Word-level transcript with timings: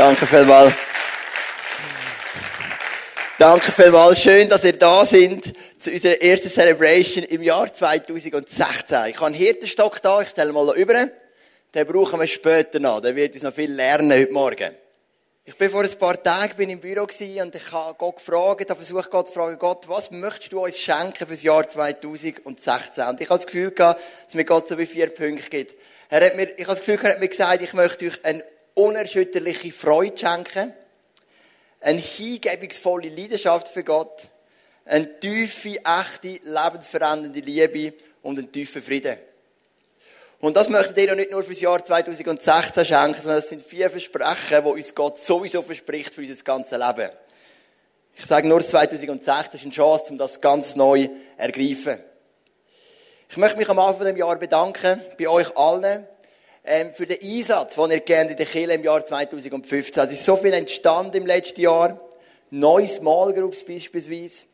Danke 0.00 0.26
vielmals. 0.26 0.72
Danke 3.38 3.70
vielmals. 3.70 4.18
Schön, 4.18 4.48
dass 4.48 4.64
ihr 4.64 4.72
da 4.72 5.04
sind 5.04 5.52
zu 5.78 5.90
unserer 5.90 6.22
ersten 6.22 6.48
Celebration 6.48 7.24
im 7.24 7.42
Jahr 7.42 7.70
2016. 7.70 8.98
Ich 9.08 9.16
habe 9.16 9.26
einen 9.26 9.34
Hirtenstock 9.34 10.00
da, 10.00 10.22
ich 10.22 10.30
stelle 10.30 10.54
mal 10.54 10.74
über. 10.74 10.94
Den 11.74 11.86
brauchen 11.86 12.18
wir 12.18 12.26
später 12.28 12.80
noch. 12.80 13.02
Der 13.02 13.14
wird 13.14 13.34
uns 13.34 13.42
noch 13.42 13.52
viel 13.52 13.70
lernen 13.74 14.10
heute 14.10 14.32
Morgen. 14.32 14.70
Ich 15.44 15.58
bin 15.58 15.68
vor 15.68 15.82
ein 15.82 15.98
paar 15.98 16.22
Tagen 16.22 16.56
bin 16.56 16.70
im 16.70 16.80
Büro 16.80 17.02
und 17.02 17.20
ich 17.20 17.70
habe 17.70 17.94
Gott 17.98 18.16
gefragt, 18.16 18.70
habe 18.70 18.76
versucht 18.76 19.10
Gott 19.10 19.28
zu 19.28 19.34
fragen, 19.34 19.58
Gott, 19.58 19.86
was 19.86 20.10
möchtest 20.10 20.54
du 20.54 20.64
uns 20.64 20.80
schenken 20.80 21.26
für 21.26 21.34
das 21.34 21.42
Jahr 21.42 21.68
2016? 21.68 23.04
Und 23.04 23.20
ich 23.20 23.28
habe 23.28 23.38
das 23.38 23.44
Gefühl 23.44 23.70
gehabt, 23.70 24.00
dass 24.24 24.34
mir 24.34 24.46
Gott 24.46 24.66
so 24.66 24.78
wie 24.78 24.86
vier 24.86 25.08
Punkte 25.08 25.50
gibt. 25.50 25.74
Er 26.08 26.24
hat 26.24 26.36
mir, 26.36 26.44
ich 26.56 26.66
habe 26.66 26.78
das 26.78 26.78
Gefühl, 26.78 26.98
er 27.02 27.10
hat 27.10 27.20
mir 27.20 27.28
gesagt, 27.28 27.60
ich 27.60 27.74
möchte 27.74 28.06
euch 28.06 28.24
eine 28.24 28.42
unerschütterliche 28.80 29.72
Freude 29.72 30.16
schenken, 30.16 30.72
eine 31.80 32.00
hingebungsvolle 32.00 33.08
Leidenschaft 33.08 33.68
für 33.68 33.84
Gott, 33.84 34.28
eine 34.84 35.18
tiefe, 35.18 35.80
echte, 35.84 36.40
lebensverändernde 36.42 37.40
Liebe 37.40 37.94
und 38.22 38.38
einen 38.38 38.50
tiefen 38.50 38.82
Frieden. 38.82 39.16
Und 40.40 40.56
das 40.56 40.68
möchte 40.68 40.98
ich 40.98 41.06
dir 41.06 41.14
nicht 41.14 41.30
nur 41.30 41.42
für 41.42 41.50
das 41.50 41.60
Jahr 41.60 41.84
2016 41.84 42.84
schenken, 42.84 43.20
sondern 43.20 43.40
das 43.40 43.48
sind 43.48 43.62
vier 43.62 43.90
Versprechen, 43.90 44.64
die 44.64 44.70
uns 44.70 44.94
Gott 44.94 45.18
sowieso 45.18 45.60
verspricht 45.60 46.14
für 46.14 46.22
unser 46.22 46.42
ganzes 46.42 46.78
Leben. 46.78 47.10
Ich 48.16 48.26
sage 48.26 48.48
nur, 48.48 48.60
2016 48.60 49.58
ist 49.58 49.64
eine 49.64 49.72
Chance, 49.72 50.12
um 50.12 50.18
das 50.18 50.40
ganz 50.40 50.76
neu 50.76 51.06
zu 51.06 51.12
ergreifen. 51.36 51.98
Ich 53.28 53.36
möchte 53.36 53.58
mich 53.58 53.68
am 53.68 53.78
Anfang 53.78 54.06
des 54.06 54.18
Jahres 54.18 54.40
bedanken, 54.40 55.00
bei 55.18 55.28
euch 55.28 55.56
allen, 55.56 56.06
ähm, 56.70 56.92
für 56.92 57.04
den 57.04 57.18
Einsatz, 57.20 57.74
den 57.74 57.90
ihr 57.90 58.00
gerne 58.00 58.30
in 58.30 58.36
der 58.36 58.46
Kirche 58.46 58.74
im 58.74 58.84
Jahr 58.84 59.04
2015. 59.04 60.04
Es 60.04 60.12
ist 60.12 60.24
so 60.24 60.36
viel 60.36 60.52
entstanden 60.52 61.16
im 61.16 61.26
letzten 61.26 61.60
Jahr. 61.60 62.00
Neue 62.50 62.86
Small 62.86 63.32
Groups 63.32 63.64
beispielsweise. 63.64 64.44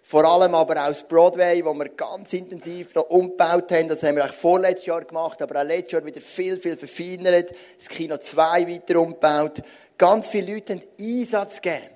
Vor 0.00 0.24
allem 0.24 0.54
aber 0.54 0.80
auch 0.84 0.88
das 0.88 1.02
Broadway, 1.02 1.64
wo 1.64 1.74
wir 1.74 1.88
ganz 1.88 2.32
intensiv 2.32 2.94
noch 2.94 3.08
umgebaut 3.08 3.72
haben. 3.72 3.88
Das 3.88 4.02
haben 4.04 4.16
wir 4.16 4.24
auch 4.24 4.34
vorletztes 4.34 4.86
Jahr 4.86 5.04
gemacht, 5.04 5.42
aber 5.42 5.60
auch 5.60 5.64
letztes 5.64 5.92
Jahr 5.92 6.06
wieder 6.06 6.20
viel, 6.20 6.58
viel 6.58 6.76
verfeinert. 6.76 7.52
Das 7.76 7.88
Kino 7.88 8.18
2 8.18 8.68
weiter 8.68 9.00
umgebaut. 9.00 9.62
Ganz 9.98 10.28
viele 10.28 10.54
Leute 10.54 10.74
haben 10.74 10.82
Einsatz 11.00 11.60
gegeben. 11.60 11.90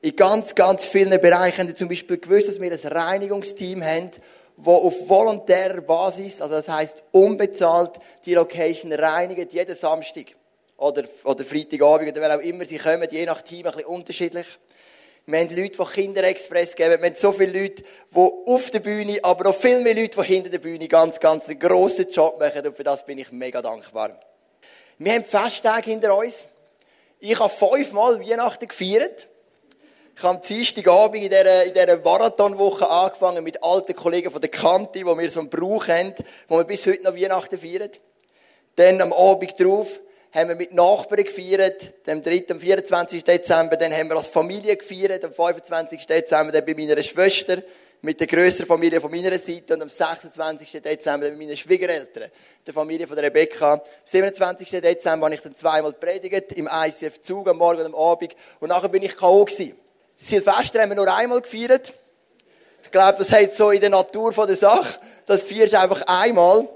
In 0.00 0.16
ganz, 0.16 0.54
ganz 0.54 0.84
vielen 0.84 1.20
Bereichen 1.20 1.68
haben 1.68 1.76
zum 1.76 1.88
Beispiel 1.88 2.18
gewusst, 2.18 2.48
dass 2.48 2.60
wir 2.60 2.72
ein 2.72 2.78
Reinigungsteam 2.78 3.84
haben, 3.84 4.10
wo 4.56 4.74
auf 4.74 5.08
volontärer 5.08 5.82
Basis, 5.82 6.40
also 6.40 6.54
das 6.54 6.68
heißt 6.68 7.02
unbezahlt, 7.12 7.92
die 8.24 8.34
Location 8.34 8.92
reinigen, 8.92 9.48
jeden 9.50 9.76
Samstag. 9.76 10.34
Oder, 10.78 11.04
oder 11.24 11.44
Freitagabend, 11.44 12.10
oder 12.10 12.20
wer 12.20 12.36
auch 12.36 12.42
immer 12.42 12.66
sie 12.66 12.78
kommen, 12.78 13.08
je 13.10 13.24
nach 13.24 13.42
Team 13.42 13.66
ein 13.66 13.72
bisschen 13.72 13.86
unterschiedlich. 13.86 14.46
Wir 15.28 15.40
haben 15.40 15.56
Leute, 15.56 15.76
die 15.76 15.92
Kinderexpress 15.92 16.76
geben. 16.76 17.00
Wir 17.00 17.08
haben 17.08 17.16
so 17.16 17.32
viele 17.32 17.60
Leute, 17.60 17.82
die 17.82 18.30
auf 18.46 18.70
der 18.70 18.78
Bühne, 18.78 19.18
aber 19.22 19.44
noch 19.44 19.56
viel 19.56 19.80
mehr 19.80 19.94
Leute, 19.94 20.20
die 20.20 20.26
hinter 20.26 20.50
der 20.50 20.58
Bühne 20.58 20.86
ganz, 20.86 21.18
ganz 21.18 21.48
einen 21.48 21.58
grossen 21.58 22.08
Job 22.10 22.38
machen. 22.38 22.64
Und 22.64 22.76
für 22.76 22.84
das 22.84 23.04
bin 23.04 23.18
ich 23.18 23.32
mega 23.32 23.60
dankbar. 23.60 24.20
Wir 24.98 25.14
haben 25.14 25.24
Festtage 25.24 25.90
hinter 25.90 26.16
uns. 26.16 26.46
Ich 27.18 27.38
habe 27.38 27.52
fünfmal 27.52 28.20
Weihnachten 28.20 28.68
gefeiert. 28.68 29.26
Ich 30.18 30.22
habe 30.22 30.36
am 30.36 30.40
Dienstagabend 30.40 31.24
in 31.24 31.28
dieser, 31.28 31.64
in 31.64 31.74
dieser 31.74 31.98
Marathonwoche 31.98 32.88
angefangen 32.88 33.44
mit 33.44 33.62
alten 33.62 33.94
Kollegen 33.94 34.30
von 34.30 34.40
der 34.40 34.50
Kante, 34.50 35.00
die 35.00 35.04
wir 35.04 35.30
so 35.30 35.40
einen 35.40 35.50
Brauch 35.50 35.88
haben, 35.88 36.14
wo 36.48 36.56
wir 36.56 36.64
bis 36.64 36.86
heute 36.86 37.02
noch 37.02 37.14
Weihnachten 37.14 37.58
feiern. 37.58 37.90
Dann 38.76 39.02
am 39.02 39.12
Abend 39.12 39.60
drauf 39.60 40.00
haben 40.32 40.48
wir 40.48 40.56
mit 40.56 40.72
Nachbarn 40.72 41.22
gefeiert, 41.22 41.92
am 42.06 42.22
3. 42.22 42.46
am 42.48 42.60
24. 42.60 43.24
Dezember, 43.24 43.76
dann 43.76 43.92
haben 43.92 44.08
wir 44.08 44.16
als 44.16 44.28
Familie 44.28 44.78
gefeiert, 44.78 45.22
am 45.22 45.34
25. 45.34 46.06
Dezember 46.06 46.50
dann 46.50 46.64
bei 46.64 46.72
meiner 46.72 47.02
Schwester, 47.02 47.62
mit 48.00 48.18
der 48.18 48.26
grösseren 48.26 48.66
Familie 48.66 49.02
von 49.02 49.10
meiner 49.10 49.38
Seite 49.38 49.74
und 49.74 49.82
am 49.82 49.90
26. 49.90 50.80
Dezember 50.80 51.28
mit 51.28 51.40
meinen 51.40 51.56
Schwiegereltern, 51.58 52.30
der 52.66 52.72
Familie 52.72 53.06
von 53.06 53.18
Rebecca. 53.18 53.74
Am 53.74 53.80
27. 54.06 54.80
Dezember 54.80 55.26
habe 55.26 55.34
ich 55.34 55.42
dann 55.42 55.54
zweimal 55.54 55.92
predigt, 55.92 56.52
im 56.52 56.70
ICF 56.72 57.20
Zug, 57.20 57.50
am 57.50 57.58
Morgen 57.58 57.80
und 57.80 57.86
am 57.88 57.94
Abend, 57.94 58.34
und 58.60 58.70
nachher 58.70 58.88
bin 58.88 59.02
ich 59.02 59.14
K.O. 59.14 59.44
gewesen. 59.44 59.76
Silvester 60.16 60.80
haben 60.80 60.90
wir 60.90 60.96
nur 60.96 61.14
einmal 61.14 61.40
gefeiert. 61.40 61.94
Ich 62.82 62.90
glaube, 62.90 63.18
das 63.18 63.32
hat 63.32 63.54
so 63.54 63.70
in 63.70 63.80
der 63.80 63.90
Natur 63.90 64.32
der 64.46 64.56
Sache. 64.56 64.98
Das 65.26 65.42
feierst 65.42 65.72
du 65.72 65.80
einfach 65.80 66.02
einmal. 66.06 66.68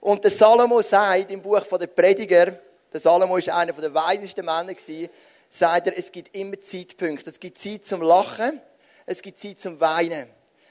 Und 0.00 0.24
der 0.24 0.30
Salomo 0.30 0.82
sagt 0.82 1.30
im 1.30 1.40
Buch 1.40 1.60
der 1.78 1.86
Prediger, 1.86 2.58
der 2.92 3.00
Salomo 3.00 3.38
ist 3.38 3.48
einer 3.48 3.72
der 3.72 3.94
weisesten 3.94 4.44
Männer 4.44 4.74
gewesen, 4.74 5.08
sagt 5.48 5.86
er, 5.86 5.96
es 5.96 6.10
gibt 6.10 6.36
immer 6.36 6.60
Zeitpunkte. 6.60 7.30
Es 7.30 7.38
gibt 7.38 7.58
Zeit 7.58 7.86
zum 7.86 8.02
Lachen, 8.02 8.60
es 9.06 9.22
gibt 9.22 9.38
Zeit 9.38 9.60
zum 9.60 9.80
Weinen, 9.80 10.28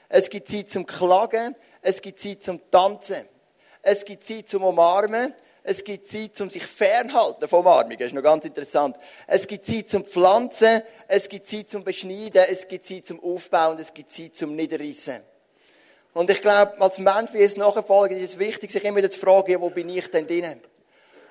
es 0.09 0.29
gibt 0.29 0.49
Zeit 0.49 0.69
zum 0.69 0.85
Klagen, 0.85 1.55
es 1.81 2.01
gibt 2.01 2.19
Zeit 2.19 2.43
zum 2.43 2.59
Tanzen, 2.69 3.25
es 3.81 4.05
gibt 4.05 4.25
Zeit 4.25 4.49
zum 4.49 4.63
Umarmen, 4.63 5.33
es 5.63 5.83
gibt 5.83 6.07
Zeit 6.07 6.35
zum 6.35 6.49
sich 6.49 6.65
fernhalten 6.65 7.47
von 7.47 7.59
Umarmungen. 7.59 7.97
Das 7.97 8.07
ist 8.07 8.13
noch 8.13 8.23
ganz 8.23 8.45
interessant. 8.45 8.95
Es 9.27 9.45
gibt 9.45 9.65
Zeit 9.65 9.89
zum 9.89 10.03
Pflanzen. 10.03 10.81
Es 11.07 11.29
gibt 11.29 11.47
Zeit 11.47 11.69
zum 11.69 11.83
Beschneiden. 11.83 12.45
Es 12.49 12.67
gibt 12.67 12.83
Zeit 12.83 13.05
zum 13.05 13.23
Aufbauen. 13.23 13.77
Es 13.77 13.93
gibt 13.93 14.11
Zeit 14.11 14.35
zum 14.35 14.55
Niederreißen. 14.55 15.21
Und 16.13 16.29
ich 16.29 16.41
glaube, 16.41 16.81
als 16.81 16.97
Mensch, 16.97 17.33
wie 17.33 17.43
es 17.43 17.55
nachfolgen, 17.55 18.17
ist 18.17 18.33
es 18.33 18.39
wichtig, 18.39 18.71
sich 18.71 18.83
immer 18.83 18.97
wieder 18.97 19.11
zu 19.11 19.19
fragen, 19.19 19.61
wo 19.61 19.69
bin 19.69 19.89
ich 19.89 20.09
denn 20.09 20.27
drinnen? 20.27 20.61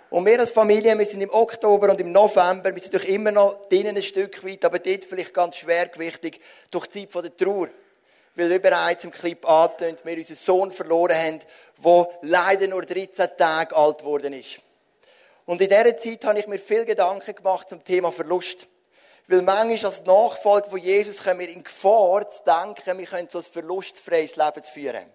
Und 0.09 0.27
wir 0.27 0.41
als 0.41 0.51
Familie, 0.51 0.97
wir 0.99 1.07
sind 1.07 1.21
im 1.21 1.31
Oktober 1.31 1.91
und 1.91 2.01
im 2.01 2.11
November, 2.11 2.75
wir 2.75 2.81
sind 2.81 2.95
durch 2.95 3.05
immer 3.05 3.31
noch 3.31 3.69
drinnen 3.69 3.97
ein 3.97 4.03
Stück 4.03 4.45
weit, 4.45 4.65
aber 4.65 4.79
dort 4.79 5.05
vielleicht 5.05 5.35
ganz 5.35 5.57
schwergewichtig, 5.57 6.41
durch 6.71 6.87
die 6.87 7.09
Zeit 7.09 7.25
der 7.25 7.37
Trauer 7.37 7.69
weil 8.35 8.51
wir 8.51 8.61
bereits 8.61 9.05
im 9.05 9.11
Clip 9.11 9.47
angetönt, 9.49 10.05
wir 10.05 10.17
unseren 10.17 10.37
Sohn 10.37 10.71
verloren 10.73 11.17
haben, 11.17 11.41
der 11.85 12.09
leider 12.23 12.67
nur 12.67 12.83
13 12.83 13.29
Tage 13.37 13.77
alt 13.77 13.99
geworden 13.99 14.33
ist. 14.33 14.61
Und 15.47 15.61
in 15.61 15.69
dieser 15.69 15.97
Zeit 15.97 16.25
habe 16.25 16.39
ich 16.39 16.47
mir 16.47 16.59
viel 16.59 16.85
Gedanken 16.85 17.35
gemacht 17.35 17.69
zum 17.69 17.83
Thema 17.83 18.13
Verlust. 18.13 18.69
Weil 19.27 19.43
manchmal 19.43 19.91
als 19.91 20.05
Nachfolger 20.05 20.69
von 20.69 20.79
Jesus 20.79 21.23
kommen 21.23 21.41
wir 21.41 21.49
in 21.49 21.63
Gefahr 21.63 22.29
zu 22.29 22.43
denken, 22.45 22.99
wir 22.99 23.07
können 23.07 23.29
so 23.29 23.39
ein 23.39 23.45
verlustfreies 23.45 24.37
Leben 24.37 24.63
führen. 24.63 25.07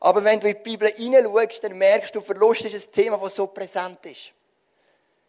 Aber 0.00 0.22
wenn 0.24 0.40
du 0.40 0.48
in 0.48 0.56
die 0.56 0.62
Bibel 0.62 0.88
hineinschaust, 0.88 1.64
dann 1.64 1.78
merkst 1.78 2.14
du, 2.14 2.20
Verlust 2.20 2.62
ist 2.62 2.88
ein 2.88 2.92
Thema, 2.92 3.18
das 3.18 3.34
so 3.34 3.46
präsent 3.46 4.04
ist. 4.06 4.32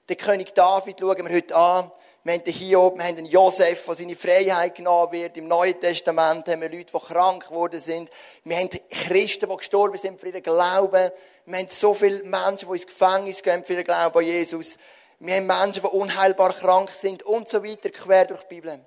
Der 0.10 0.16
König 0.16 0.54
David 0.54 1.00
schauen 1.00 1.28
wir 1.28 1.36
heute 1.36 1.56
an. 1.56 1.92
Wir 2.28 2.34
haben 2.34 2.44
hier 2.46 2.82
oben 2.82 3.00
wir 3.00 3.06
haben 3.06 3.18
einen 3.20 3.26
Josef, 3.26 3.86
der 3.86 3.96
seine 3.96 4.16
Freiheit 4.18 4.76
genommen 4.76 5.14
wird. 5.14 5.38
Im 5.38 5.48
Neuen 5.48 5.80
Testament 5.80 6.46
haben 6.50 6.60
wir 6.60 6.70
Leute, 6.70 6.92
die 6.92 7.00
krank 7.00 7.48
geworden 7.48 7.80
sind. 7.80 8.10
Wir 8.44 8.58
haben 8.58 8.70
Christen, 8.90 9.50
die 9.50 9.56
gestorben 9.56 9.98
sind 9.98 10.20
für 10.20 10.28
ihren 10.28 10.44
Glauben. 10.44 11.10
Wir 11.46 11.58
haben 11.58 11.68
so 11.70 11.94
viele 11.94 12.24
Menschen, 12.24 12.68
die 12.68 12.74
ins 12.74 12.86
Gefängnis 12.86 13.42
gehen 13.42 13.64
für 13.64 13.76
ihren 13.76 13.86
Glauben 13.86 14.18
an 14.18 14.26
Jesus. 14.26 14.78
Wir 15.20 15.36
haben 15.36 15.48
Menschen, 15.48 15.84
die 15.84 15.88
unheilbar 15.88 16.52
krank 16.52 16.92
sind 16.92 17.24
und 17.24 17.48
so 17.48 17.64
weiter, 17.64 17.90
quer 17.92 18.26
durch 18.26 18.42
die 18.42 18.56
Bibel. 18.56 18.78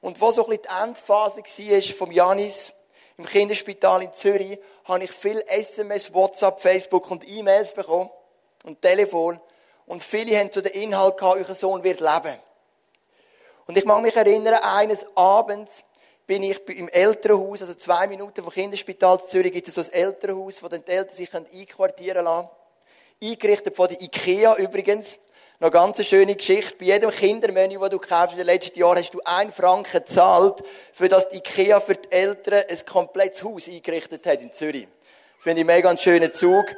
Und 0.00 0.18
wo 0.18 0.30
so 0.30 0.46
ein 0.46 0.48
bisschen 0.48 0.62
die 0.62 0.82
Endphase 0.82 1.42
war 1.42 1.96
vom 1.96 2.12
Janis 2.12 2.72
im 3.18 3.26
Kinderspital 3.26 4.04
in 4.04 4.14
Zürich, 4.14 4.58
habe 4.84 5.04
ich 5.04 5.12
viel 5.12 5.44
SMS, 5.48 6.14
WhatsApp, 6.14 6.58
Facebook 6.62 7.10
und 7.10 7.28
E-Mails 7.28 7.74
bekommen 7.74 8.08
und 8.64 8.80
Telefon. 8.80 9.38
Und 9.84 10.02
viele 10.02 10.38
haben 10.38 10.50
zu 10.50 10.62
den 10.62 10.72
Inhalt 10.72 11.18
gehabt, 11.18 11.46
euer 11.46 11.54
Sohn 11.54 11.84
wird 11.84 12.00
leben. 12.00 12.40
Und 13.70 13.76
ich 13.76 13.84
mag 13.84 14.02
mich 14.02 14.16
erinnern, 14.16 14.54
eines 14.54 15.06
Abends 15.14 15.84
bin 16.26 16.42
ich 16.42 16.58
im 16.70 16.88
Elternhaus, 16.88 17.62
also 17.62 17.72
zwei 17.74 18.08
Minuten 18.08 18.42
vom 18.42 18.52
Kinderspital 18.52 19.20
Zürich 19.28 19.52
gibt 19.52 19.68
es 19.68 19.76
so 19.76 19.80
ein 19.80 19.92
Elternhaus, 19.92 20.60
wo 20.60 20.66
dann 20.66 20.84
die 20.84 20.90
Eltern 20.90 21.14
sich 21.14 21.32
einquartieren 21.32 22.24
lassen. 22.24 22.48
Eingerichtet 23.22 23.76
von 23.76 23.86
der 23.86 24.02
IKEA 24.02 24.56
übrigens. 24.56 25.18
Noch 25.60 25.68
eine 25.68 25.70
ganz 25.70 26.04
schöne 26.04 26.34
Geschichte. 26.34 26.78
Bei 26.80 26.86
jedem 26.86 27.12
Kindermenü, 27.12 27.78
das 27.78 27.90
du 27.90 28.00
kaufst 28.00 28.32
in 28.32 28.38
den 28.38 28.46
letzten 28.46 28.76
Jahren, 28.76 28.98
hast 28.98 29.14
du 29.14 29.20
einen 29.24 29.52
Franken 29.52 30.04
gezahlt, 30.04 30.64
für 30.92 31.08
das 31.08 31.28
die 31.28 31.36
IKEA 31.36 31.78
für 31.78 31.94
die 31.94 32.10
Eltern 32.10 32.64
ein 32.68 32.78
komplettes 32.84 33.44
Haus 33.44 33.68
eingerichtet 33.68 34.26
hat 34.26 34.42
in 34.42 34.52
Zürich. 34.52 34.88
Finde 35.38 35.60
ich 35.60 35.66
mega 35.68 35.88
einen 35.88 35.98
schönen 35.98 36.32
Zug. 36.32 36.74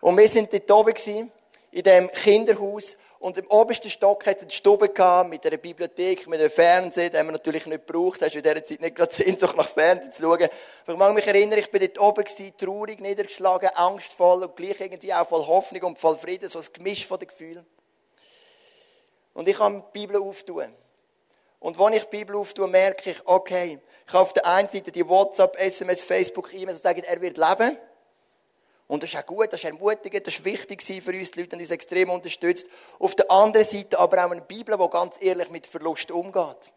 Und 0.00 0.16
wir 0.16 0.26
sind 0.26 0.50
dort 0.54 0.70
oben 0.70 0.94
gewesen, 0.94 1.30
in 1.70 1.82
dem 1.82 2.10
Kinderhaus 2.10 2.96
und 3.20 3.36
im 3.36 3.46
obersten 3.48 3.90
Stock 3.90 4.24
hat 4.24 4.38
es 4.38 4.42
eine 4.44 4.50
Stube 4.50 4.88
gehabt, 4.88 5.28
mit 5.28 5.44
einer 5.44 5.58
Bibliothek, 5.58 6.26
mit 6.26 6.40
einem 6.40 6.50
Fernseher, 6.50 7.10
den 7.10 7.26
man 7.26 7.34
natürlich 7.34 7.66
nicht 7.66 7.84
braucht. 7.84 8.22
Hast 8.22 8.32
du 8.32 8.38
in 8.38 8.42
dieser 8.42 8.64
Zeit 8.64 8.80
nicht 8.80 8.96
gerade 8.96 9.12
Sehnsucht 9.14 9.54
nach 9.58 9.68
Fernsehen 9.68 10.10
zu 10.10 10.22
schauen. 10.22 10.48
Aber 10.84 10.92
ich 10.92 10.98
mag 10.98 11.14
mich 11.14 11.26
erinnern, 11.26 11.58
ich 11.58 11.70
bin 11.70 11.82
dort 11.82 12.00
oben 12.00 12.24
gewesen, 12.24 12.54
traurig, 12.56 12.98
niedergeschlagen, 12.98 13.68
angstvoll 13.74 14.44
und 14.44 14.56
gleich 14.56 14.80
irgendwie 14.80 15.12
auch 15.12 15.28
voll 15.28 15.46
Hoffnung 15.46 15.82
und 15.82 15.98
voll 15.98 16.16
Frieden, 16.16 16.48
so 16.48 16.60
ein 16.60 16.64
Gemisch 16.72 17.06
von 17.06 17.18
den 17.18 17.28
Gefühlen. 17.28 17.66
Und 19.34 19.46
ich 19.48 19.58
habe 19.58 19.84
die 19.94 20.00
Bibel 20.00 20.16
auftun. 20.16 20.74
Und 21.58 21.78
wenn 21.78 21.92
ich 21.92 22.04
die 22.04 22.16
Bibel 22.16 22.36
auftue, 22.36 22.68
merke 22.68 23.10
ich, 23.10 23.20
okay, 23.26 23.80
ich 24.06 24.12
habe 24.14 24.22
auf 24.22 24.32
der 24.32 24.46
einen 24.46 24.70
Seite 24.70 24.90
die 24.90 25.06
WhatsApp, 25.06 25.58
SMS, 25.58 26.00
Facebook, 26.00 26.54
E-Mails, 26.54 26.78
die 26.78 26.82
sagen, 26.82 27.02
er 27.02 27.20
wird 27.20 27.36
leben. 27.36 27.76
Und 28.90 29.04
das 29.04 29.10
ist 29.10 29.20
auch 29.20 29.26
gut, 29.26 29.52
das 29.52 29.60
ist 29.60 29.66
ermutigend, 29.66 30.26
das 30.26 30.34
ist 30.34 30.44
wichtig 30.44 30.82
für 30.82 31.12
uns. 31.12 31.30
Die 31.30 31.38
Leute 31.38 31.54
haben 31.54 31.60
uns 31.60 31.70
extrem 31.70 32.10
unterstützt. 32.10 32.66
Auf 32.98 33.14
der 33.14 33.30
anderen 33.30 33.64
Seite 33.64 33.96
aber 33.96 34.26
auch 34.26 34.32
eine 34.32 34.40
Bibel, 34.40 34.76
die 34.76 34.90
ganz 34.90 35.14
ehrlich 35.20 35.48
mit 35.50 35.64
Verlust 35.64 36.10
umgeht. 36.10 36.72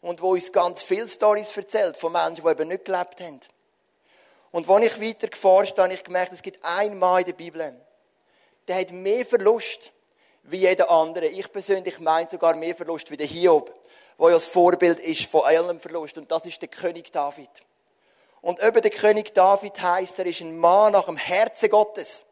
Und 0.00 0.22
wo 0.22 0.30
uns 0.30 0.50
ganz 0.50 0.82
viele 0.82 1.06
Stories 1.06 1.54
erzählt 1.54 1.98
von 1.98 2.12
Menschen, 2.12 2.42
die 2.42 2.50
eben 2.50 2.68
nicht 2.68 2.86
gelebt 2.86 3.20
haben. 3.20 3.40
Und 4.52 4.70
als 4.70 4.86
ich 4.86 5.00
weiter 5.02 5.28
geforscht 5.28 5.72
habe, 5.72 5.82
habe 5.82 5.92
ich 5.92 6.02
gemerkt, 6.02 6.32
es 6.32 6.40
gibt 6.40 6.64
einen 6.64 6.98
Mann 6.98 7.20
in 7.20 7.26
der 7.26 7.34
Bibel, 7.34 7.78
der 8.66 8.76
hat 8.76 8.90
mehr 8.90 9.26
Verlust 9.26 9.92
wie 10.44 10.60
jeder 10.60 10.90
andere. 10.90 11.26
Ich 11.26 11.52
persönlich 11.52 12.00
meine 12.00 12.26
sogar 12.26 12.56
mehr 12.56 12.74
Verlust 12.74 13.10
wie 13.10 13.18
der 13.18 13.26
Hiob, 13.26 13.70
der 14.18 14.28
ja 14.28 14.32
das 14.32 14.46
Vorbild 14.46 14.98
ist 14.98 15.26
von 15.26 15.42
allem 15.42 15.78
Verlust. 15.78 16.16
Und 16.16 16.32
das 16.32 16.46
ist 16.46 16.62
der 16.62 16.70
König 16.70 17.12
David. 17.12 17.50
Und 18.42 18.60
über 18.60 18.80
den 18.80 18.90
König 18.90 19.34
David 19.34 19.80
heißt, 19.80 20.18
er 20.18 20.26
ist 20.26 20.40
ein 20.40 20.58
Mann 20.58 20.92
nach 20.92 21.06
dem 21.06 21.16
Herzen 21.16 21.68
Gottes. 21.68 22.24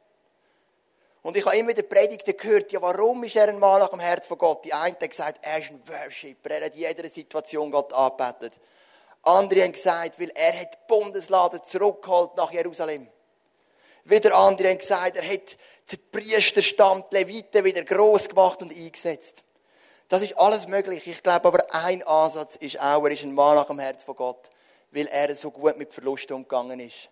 Und 1.23 1.37
ich 1.37 1.45
habe 1.45 1.57
immer 1.57 1.71
wieder 1.71 1.83
Predigten 1.83 2.37
gehört, 2.37 2.73
ja, 2.73 2.81
warum 2.81 3.23
ist 3.25 3.37
er 3.37 3.49
ein 3.49 3.59
Mann 3.59 3.81
nach 3.81 3.91
dem 3.91 4.01
Herzen 4.01 4.29
von 4.29 4.39
Gott? 4.39 4.65
Die 4.65 4.73
einen 4.73 4.95
haben 4.95 5.09
gesagt, 5.09 5.41
er 5.43 5.59
ist 5.59 5.71
ein 5.71 5.83
Worshipper, 5.87 6.51
er 6.51 6.67
hat 6.67 6.75
in 6.75 6.81
jeder 6.81 7.09
Situation 7.09 7.71
Gott 7.71 7.93
angebetet. 7.93 8.55
Andere 9.23 9.65
haben 9.65 9.73
gesagt, 9.73 10.19
weil 10.19 10.31
er 10.35 10.59
hat 10.59 10.75
die 10.75 10.79
Bundeslade 10.87 11.61
zurückgeholt 11.61 12.37
nach 12.37 12.51
Jerusalem. 12.53 13.09
Wieder 14.05 14.35
andere 14.35 14.71
haben 14.71 14.79
gesagt, 14.79 15.17
er 15.17 15.29
hat 15.29 15.59
den 15.93 15.99
Priesterstand, 16.11 17.07
die 17.13 17.17
Leviten 17.17 17.65
wieder 17.65 17.85
gross 17.85 18.29
gemacht 18.29 18.63
und 18.63 18.73
eingesetzt. 18.73 19.43
Das 20.09 20.23
ist 20.23 20.39
alles 20.39 20.67
möglich. 20.67 21.07
Ich 21.07 21.23
glaube 21.23 21.49
aber, 21.49 21.67
ein 21.75 22.03
Ansatz 22.05 22.57
ist 22.57 22.81
auch, 22.81 23.05
er 23.05 23.11
ist 23.11 23.25
ein 23.25 23.35
Mann 23.35 23.57
nach 23.57 23.67
dem 23.67 23.79
Herzen 23.79 24.07
von 24.07 24.17
Gott 24.17 24.49
weil 24.91 25.07
er 25.07 25.35
so 25.37 25.51
gut 25.51 25.77
mit 25.79 25.93
Verlust 25.93 26.31
umgegangen 26.31 26.81
ist. 26.81 27.09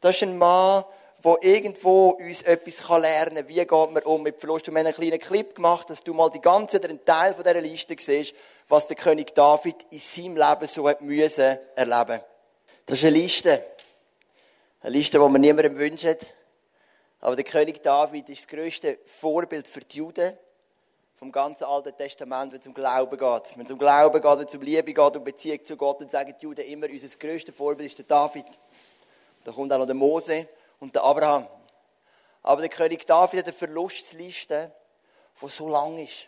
Das 0.00 0.16
ist 0.16 0.22
ein 0.22 0.36
Mann, 0.38 0.84
der 1.22 1.36
irgendwo 1.42 2.10
uns 2.10 2.42
etwas 2.42 2.88
lernen 2.88 3.36
kann, 3.36 3.48
wie 3.48 3.54
geht 3.54 3.70
man 3.70 4.02
um 4.04 4.22
mit 4.22 4.40
Verlust. 4.40 4.68
Und 4.68 4.74
wir 4.74 4.80
haben 4.80 4.86
einen 4.86 4.94
kleinen 4.94 5.18
Clip 5.18 5.54
gemacht, 5.54 5.90
dass 5.90 6.02
du 6.02 6.14
mal 6.14 6.30
die 6.30 6.40
ganze, 6.40 6.78
oder 6.78 6.88
einen 6.88 7.04
Teil 7.04 7.34
von 7.34 7.44
dieser 7.44 7.60
Liste 7.60 7.94
siehst, 7.98 8.34
was 8.68 8.86
der 8.86 8.96
König 8.96 9.34
David 9.34 9.76
in 9.90 9.98
seinem 9.98 10.36
Leben 10.36 10.66
so 10.66 10.88
hat 10.88 11.02
müssen 11.02 11.58
erleben. 11.74 12.20
Das 12.86 12.98
ist 12.98 13.04
eine 13.04 13.16
Liste. 13.18 13.64
Eine 14.80 14.92
Liste, 14.92 15.18
die 15.18 15.28
man 15.28 15.40
niemandem 15.40 15.76
wünscht. 15.76 16.16
Aber 17.20 17.36
der 17.36 17.44
König 17.44 17.82
David 17.82 18.28
ist 18.30 18.44
das 18.44 18.48
größte 18.48 18.98
Vorbild 19.04 19.68
für 19.68 19.80
die 19.80 19.98
Juden 19.98 20.32
vom 21.20 21.30
ganzen 21.30 21.64
Alten 21.64 21.94
Testament, 21.94 22.50
wenn 22.50 22.60
es 22.60 22.66
um 22.66 22.72
Glauben 22.72 23.18
geht. 23.18 23.54
Wenn 23.54 23.66
es 23.66 23.70
um 23.70 23.78
Glauben 23.78 24.22
geht, 24.22 24.38
wenn 24.38 24.46
es 24.46 24.54
um 24.54 24.62
Liebe 24.62 24.94
geht, 24.94 25.16
um 25.16 25.22
Beziehung 25.22 25.62
zu 25.62 25.76
Gott, 25.76 26.00
dann 26.00 26.08
sagen 26.08 26.34
die 26.40 26.44
Juden 26.44 26.64
immer, 26.64 26.88
unser 26.88 27.14
größter 27.18 27.52
Vorbild 27.52 27.90
ist 27.90 27.98
der 27.98 28.06
David. 28.06 28.46
Da 29.44 29.52
kommt 29.52 29.70
auch 29.70 29.78
noch 29.78 29.84
der 29.84 29.94
Mose 29.94 30.48
und 30.78 30.94
der 30.94 31.04
Abraham. 31.04 31.46
Aber 32.42 32.62
der 32.62 32.70
König 32.70 33.06
David 33.06 33.40
hat 33.40 33.44
eine 33.44 33.52
Verlustliste, 33.52 34.72
die 35.42 35.48
so 35.50 35.68
lang 35.68 35.98
ist. 35.98 36.26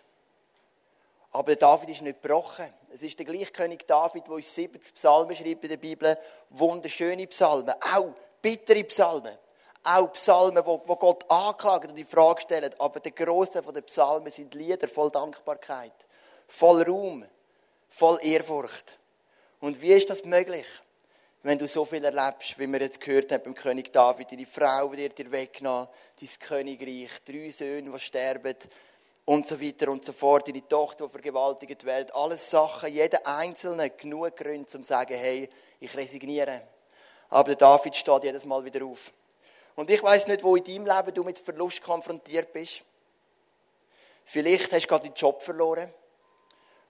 Aber 1.30 1.46
der 1.46 1.56
David 1.56 1.88
ist 1.88 2.02
nicht 2.02 2.20
gebrochen. 2.20 2.70
Es 2.92 3.02
ist 3.02 3.18
der 3.18 3.24
gleiche 3.24 3.50
König 3.50 3.88
David, 3.88 4.26
der 4.26 4.34
uns 4.34 4.54
70 4.54 4.94
Psalmen 4.94 5.34
schreibt 5.34 5.64
in 5.64 5.70
der 5.70 5.78
Bibel. 5.78 6.18
Wunderschöne 6.50 7.26
Psalmen, 7.28 7.74
auch 7.94 8.12
bittere 8.42 8.84
Psalmen 8.84 9.38
auch 9.84 10.12
Psalmen, 10.12 10.64
wo, 10.64 10.82
wo 10.86 10.96
Gott 10.96 11.28
anklagen 11.30 11.90
und 11.90 11.96
die 11.96 12.04
Frage 12.04 12.42
stellen. 12.42 12.74
Aber 12.78 13.00
der 13.00 13.12
Große 13.12 13.62
von 13.62 13.74
den 13.74 13.84
Psalmen 13.84 14.30
sind 14.30 14.54
Lieder 14.54 14.88
voll 14.88 15.10
Dankbarkeit, 15.10 15.94
voll 16.46 16.82
Ruhm, 16.82 17.24
voll 17.88 18.18
Ehrfurcht. 18.22 18.98
Und 19.60 19.80
wie 19.80 19.92
ist 19.92 20.10
das 20.10 20.24
möglich, 20.24 20.66
wenn 21.42 21.58
du 21.58 21.66
so 21.66 21.84
viel 21.84 22.04
erlebst, 22.04 22.58
wie 22.58 22.66
wir 22.66 22.80
jetzt 22.80 23.00
gehört 23.00 23.32
haben 23.32 23.42
beim 23.44 23.54
König 23.54 23.92
David? 23.92 24.30
Deine 24.30 24.46
Frau 24.46 24.92
wird 24.92 25.18
dir 25.18 25.30
weggenommen, 25.30 25.88
dein 26.20 26.28
Königreich, 26.40 27.10
drei 27.24 27.50
Söhne, 27.50 27.90
die 27.90 28.00
sterben 28.00 28.56
und 29.24 29.46
so 29.46 29.60
weiter 29.60 29.88
und 29.90 30.04
so 30.04 30.12
fort. 30.12 30.48
Deine 30.48 30.66
Tochter, 30.66 31.06
die 31.06 31.12
vergewaltigt 31.12 31.84
wird. 31.84 32.14
Alles 32.14 32.50
Sachen, 32.50 32.92
jeder 32.92 33.26
Einzelne 33.26 33.90
genug 33.90 34.36
Gründe, 34.36 34.60
um 34.60 34.68
zu 34.68 34.82
sagen, 34.82 35.14
hey, 35.14 35.48
ich 35.80 35.96
resigniere. 35.96 36.62
Aber 37.28 37.48
der 37.48 37.56
David 37.56 37.96
steht 37.96 38.24
jedes 38.24 38.44
Mal 38.44 38.64
wieder 38.64 38.84
auf. 38.84 39.12
Und 39.74 39.90
ich 39.90 40.02
weiß 40.02 40.26
nicht, 40.26 40.42
wo 40.42 40.56
in 40.56 40.64
deinem 40.64 40.86
Leben 40.86 41.14
du 41.14 41.24
mit 41.24 41.38
Verlust 41.38 41.82
konfrontiert 41.82 42.52
bist. 42.52 42.82
Vielleicht 44.24 44.72
hast 44.72 44.84
du 44.84 44.88
gerade 44.88 45.04
deinen 45.04 45.14
Job 45.14 45.42
verloren. 45.42 45.92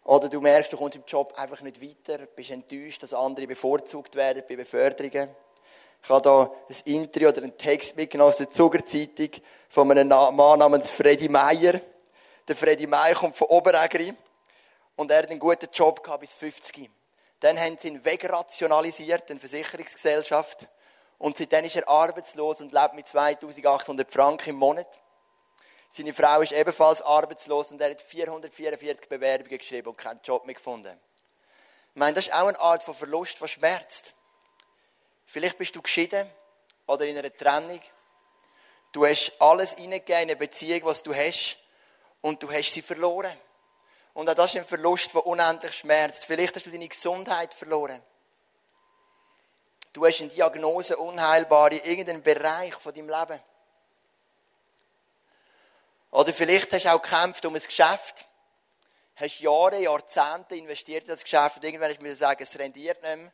Oder 0.05 0.29
du 0.29 0.41
merkst, 0.41 0.73
du 0.73 0.77
kommst 0.77 0.97
im 0.97 1.05
Job 1.07 1.33
einfach 1.37 1.61
nicht 1.61 1.81
weiter, 1.81 2.27
bist 2.27 2.51
enttäuscht, 2.51 3.03
dass 3.03 3.15
andere 3.15 3.47
bevorzugt 3.47 4.17
werden 4.17 4.43
bei 4.49 4.57
Beförderungen. 4.57 5.29
Ich 6.03 6.09
habe 6.11 6.51
hier 6.67 6.85
ein 6.87 6.95
Interview 6.95 7.29
oder 7.29 7.43
einen 7.43 7.57
Text 7.57 7.97
mitgenommen 7.97 8.31
aus 8.31 8.39
der 8.39 8.51
Zugerzeitung 8.51 9.31
von 9.69 9.89
einem 9.93 10.09
Mann 10.09 10.59
namens 10.59 10.91
Freddy 10.91 11.29
Meyer. 11.29 11.81
Der 12.49 12.57
Freddy 12.57 12.89
Meyer 12.89 13.15
kommt 13.15 13.37
von 13.37 13.47
Oberägeri 13.47 14.13
und 14.97 15.13
er 15.13 15.19
hat 15.19 15.31
einen 15.31 15.39
guten 15.39 15.69
Job 15.73 16.03
gehabt 16.03 16.23
bis 16.23 16.33
50. 16.33 16.91
Dann 17.39 17.59
haben 17.59 17.79
sie 17.79 17.89
ihn 17.89 18.05
wegrationalisiert, 18.05 19.31
eine 19.31 19.39
Versicherungsgesellschaft. 19.39 20.69
Und 21.23 21.37
seitdem 21.37 21.65
ist 21.65 21.77
er 21.77 21.89
arbeitslos 21.89 22.63
und 22.63 22.73
lebt 22.73 22.95
mit 22.95 23.07
2800 23.07 24.11
Franken 24.11 24.51
im 24.51 24.57
Monat. 24.57 24.89
Seine 25.89 26.13
Frau 26.13 26.41
ist 26.41 26.51
ebenfalls 26.51 27.01
arbeitslos 27.01 27.71
und 27.71 27.81
er 27.81 27.93
hat 27.93 28.03
444 28.03 29.09
Bewerbungen 29.09 29.57
geschrieben 29.57 29.91
und 29.91 29.97
keinen 29.97 30.19
Job 30.25 30.45
mehr 30.47 30.57
gefunden. 30.57 30.99
Ich 31.95 32.01
meine, 32.01 32.15
das 32.15 32.27
ist 32.27 32.35
auch 32.35 32.49
eine 32.49 32.59
Art 32.59 32.83
von 32.83 32.93
Verlust, 32.93 33.41
die 33.41 33.47
schmerzt. 33.47 34.15
Vielleicht 35.25 35.59
bist 35.59 35.77
du 35.77 35.81
geschieden 35.81 36.29
oder 36.89 37.07
in 37.07 37.17
einer 37.17 37.33
Trennung. 37.33 37.81
Du 38.91 39.07
hast 39.07 39.33
alles 39.39 39.75
in 39.75 39.95
eine 39.95 40.35
Beziehung, 40.35 40.81
was 40.83 41.05
du 41.05 41.15
hast, 41.15 41.57
und 42.21 42.43
du 42.43 42.51
hast 42.51 42.73
sie 42.73 42.83
verloren. 42.83 43.39
Und 44.13 44.29
auch 44.29 44.35
das 44.35 44.55
ist 44.55 44.57
ein 44.57 44.65
Verlust, 44.65 45.15
der 45.15 45.25
unendlich 45.25 45.77
schmerzt. 45.77 46.25
Vielleicht 46.25 46.57
hast 46.57 46.67
du 46.67 46.71
deine 46.73 46.89
Gesundheit 46.89 47.55
verloren. 47.55 48.03
Du 49.93 50.07
hast 50.07 50.21
eine 50.21 50.31
Diagnose 50.31 50.97
unheilbar 50.97 51.71
in 51.73 51.81
irgendeinem 51.81 52.23
Bereich 52.23 52.75
von 52.75 52.95
deinem 52.95 53.09
Leben. 53.09 53.41
Oder 56.11 56.33
vielleicht 56.33 56.73
hast 56.73 56.85
du 56.85 56.93
auch 56.93 57.03
gekämpft 57.03 57.45
um 57.45 57.55
ein 57.55 57.63
Geschäft. 57.63 58.27
Hast 59.17 59.41
Jahre, 59.41 59.81
Jahrzehnte 59.81 60.57
investiert 60.57 61.03
in 61.03 61.09
das 61.09 61.23
Geschäft 61.23 61.57
und 61.57 61.65
irgendwann 61.65 61.91
musst 61.91 62.03
du 62.03 62.17
sagen, 62.17 62.43
es 62.43 62.59
rendiert 62.59 63.03
nicht 63.03 63.17
mehr. 63.17 63.33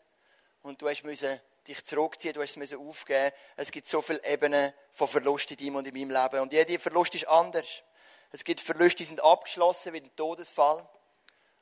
Und 0.62 0.82
du 0.82 0.88
hast 0.88 1.02
dich 1.02 1.84
zurückziehen, 1.84 2.34
du 2.34 2.42
hast 2.42 2.56
es 2.56 2.74
aufgeben. 2.74 3.32
Es 3.56 3.70
gibt 3.70 3.86
so 3.86 4.02
viele 4.02 4.24
Ebenen 4.24 4.72
von 4.92 5.06
Verlust 5.06 5.50
in 5.52 5.56
deinem 5.56 5.76
und 5.76 5.86
in 5.86 5.94
meinem 5.94 6.22
Leben. 6.22 6.40
Und 6.40 6.52
jeder 6.52 6.80
Verlust 6.80 7.14
ist 7.14 7.28
anders. 7.28 7.82
Es 8.32 8.42
gibt 8.42 8.60
Verluste, 8.60 8.98
die 8.98 9.04
sind 9.04 9.20
abgeschlossen 9.20 9.92
wie 9.92 10.00
ein 10.00 10.16
Todesfall. 10.16 10.86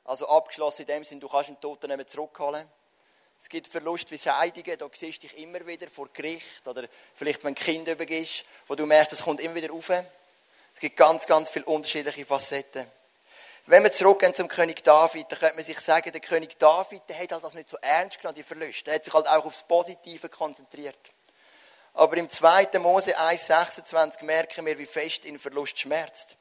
Also 0.03 0.27
abgeschlossen 0.27 0.81
in 0.81 0.87
dem 0.87 1.03
Sinne, 1.03 1.21
du 1.21 1.29
kannst 1.29 1.49
den 1.49 1.59
Toten 1.59 1.87
nicht 1.87 1.97
mehr 1.97 2.07
zurückholen. 2.07 2.67
Es 3.39 3.49
gibt 3.49 3.67
Verlust 3.67 4.09
wie 4.11 4.17
Scheidungen, 4.17 4.77
da 4.77 4.89
siehst 4.91 5.23
du 5.23 5.27
dich 5.27 5.37
immer 5.37 5.65
wieder 5.65 5.87
vor 5.87 6.09
Gericht 6.11 6.67
oder 6.67 6.87
vielleicht, 7.15 7.43
wenn 7.43 7.53
Kind 7.53 7.87
übergibst, 7.87 8.43
wo 8.65 8.75
du 8.75 8.85
merkst, 8.85 9.11
das 9.11 9.21
kommt 9.21 9.39
immer 9.39 9.55
wieder 9.55 9.69
rauf. 9.69 9.89
Es 9.89 10.79
gibt 10.79 10.97
ganz, 10.97 11.25
ganz 11.25 11.49
viele 11.49 11.65
unterschiedliche 11.65 12.25
Facetten. 12.25 12.91
Wenn 13.67 13.83
wir 13.83 13.91
zurückgehen 13.91 14.33
zum 14.33 14.47
König 14.47 14.83
David, 14.83 15.29
dann 15.29 15.39
könnte 15.39 15.55
man 15.55 15.65
sich 15.65 15.79
sagen, 15.81 16.11
der 16.11 16.21
König 16.21 16.57
David, 16.57 17.01
der 17.09 17.19
hat 17.19 17.31
halt 17.33 17.43
das 17.43 17.53
nicht 17.53 17.67
so 17.67 17.77
ernst 17.81 18.19
genommen, 18.19 18.35
die 18.35 18.43
Verluste. 18.43 18.89
Er 18.89 18.95
hat 18.95 19.03
sich 19.03 19.13
halt 19.13 19.27
auch 19.27 19.43
aufs 19.43 19.63
Positive 19.63 20.29
konzentriert. 20.29 21.11
Aber 21.93 22.15
im 22.15 22.29
2. 22.29 22.69
Mose 22.79 23.17
1,26 23.17 24.23
merken 24.23 24.65
wir, 24.65 24.77
wie 24.77 24.85
fest 24.85 25.25
ihn 25.25 25.37
Verlust 25.37 25.79
schmerzt. 25.79 26.37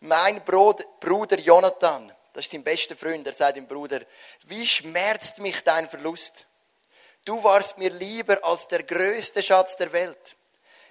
Mein 0.00 0.42
Bruder 0.42 1.38
Jonathan, 1.38 2.14
das 2.38 2.44
ist 2.44 2.52
sein 2.52 2.62
bester 2.62 2.94
Freund. 2.94 3.26
Er 3.26 3.32
sagt 3.32 3.56
dem 3.56 3.66
Bruder, 3.66 4.00
wie 4.44 4.64
schmerzt 4.64 5.40
mich 5.40 5.64
dein 5.64 5.90
Verlust? 5.90 6.46
Du 7.24 7.42
warst 7.42 7.78
mir 7.78 7.90
lieber 7.90 8.44
als 8.44 8.68
der 8.68 8.84
größte 8.84 9.42
Schatz 9.42 9.74
der 9.74 9.92
Welt. 9.92 10.36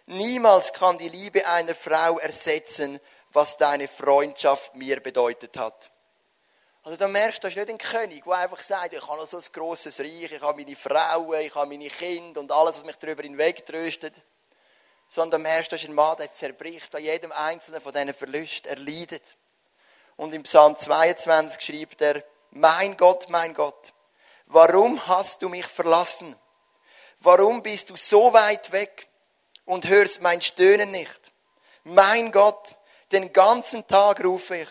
Niemals 0.07 0.73
kann 0.73 0.97
die 0.97 1.07
Liebe 1.07 1.47
einer 1.47 1.73
Frau 1.73 2.19
ersetzen, 2.19 2.99
was 3.31 3.55
deine 3.55 3.87
Freundschaft 3.87 4.75
mir 4.75 4.99
bedeutet 4.99 5.55
hat. 5.55 5.89
Also 6.83 6.97
da 6.97 7.07
merkst 7.07 7.41
du, 7.41 7.47
das 7.47 7.55
ist 7.55 7.65
nicht 7.65 7.69
ein 7.69 7.77
König, 7.77 8.25
der 8.25 8.33
einfach 8.33 8.59
sagt, 8.59 8.93
ich 8.93 9.07
habe 9.07 9.25
so 9.25 9.37
ein 9.37 9.43
grosses 9.53 10.01
Reich, 10.01 10.29
ich 10.29 10.41
habe 10.41 10.61
meine 10.61 10.75
Frauen, 10.75 11.39
ich 11.39 11.55
habe 11.55 11.67
meine 11.67 11.87
Kinder 11.87 12.41
und 12.41 12.51
alles, 12.51 12.75
was 12.75 12.83
mich 12.83 12.97
darüber 12.97 13.23
hinweg 13.23 13.65
tröstet. 13.65 14.15
Sondern 15.07 15.39
du 15.41 15.47
merkst, 15.47 15.71
das 15.71 15.81
ist 15.81 15.87
ein 15.87 15.95
Mann, 15.95 16.17
der 16.17 16.29
zerbricht 16.29 16.93
an 16.93 17.05
jedem 17.05 17.31
einzelnen 17.31 17.79
von 17.79 17.93
diesen 17.93 18.13
Verlusten. 18.13 18.67
Er 18.67 18.79
leidet. 18.79 19.37
Und 20.17 20.33
im 20.33 20.43
Psalm 20.43 20.75
22 20.75 21.61
schreibt 21.61 22.01
er, 22.01 22.23
mein 22.51 22.97
Gott, 22.97 23.29
mein 23.29 23.53
Gott, 23.53 23.93
warum 24.47 25.07
hast 25.07 25.41
du 25.41 25.49
mich 25.49 25.65
verlassen? 25.65 26.35
Warum 27.19 27.63
bist 27.63 27.89
du 27.89 27.95
so 27.95 28.33
weit 28.33 28.71
weg 28.71 29.07
und 29.65 29.87
hörst 29.87 30.21
mein 30.21 30.41
Stöhnen 30.41 30.91
nicht? 30.91 31.31
Mein 31.83 32.31
Gott, 32.31 32.77
den 33.11 33.31
ganzen 33.31 33.87
Tag 33.87 34.23
rufe 34.23 34.57
ich, 34.57 34.67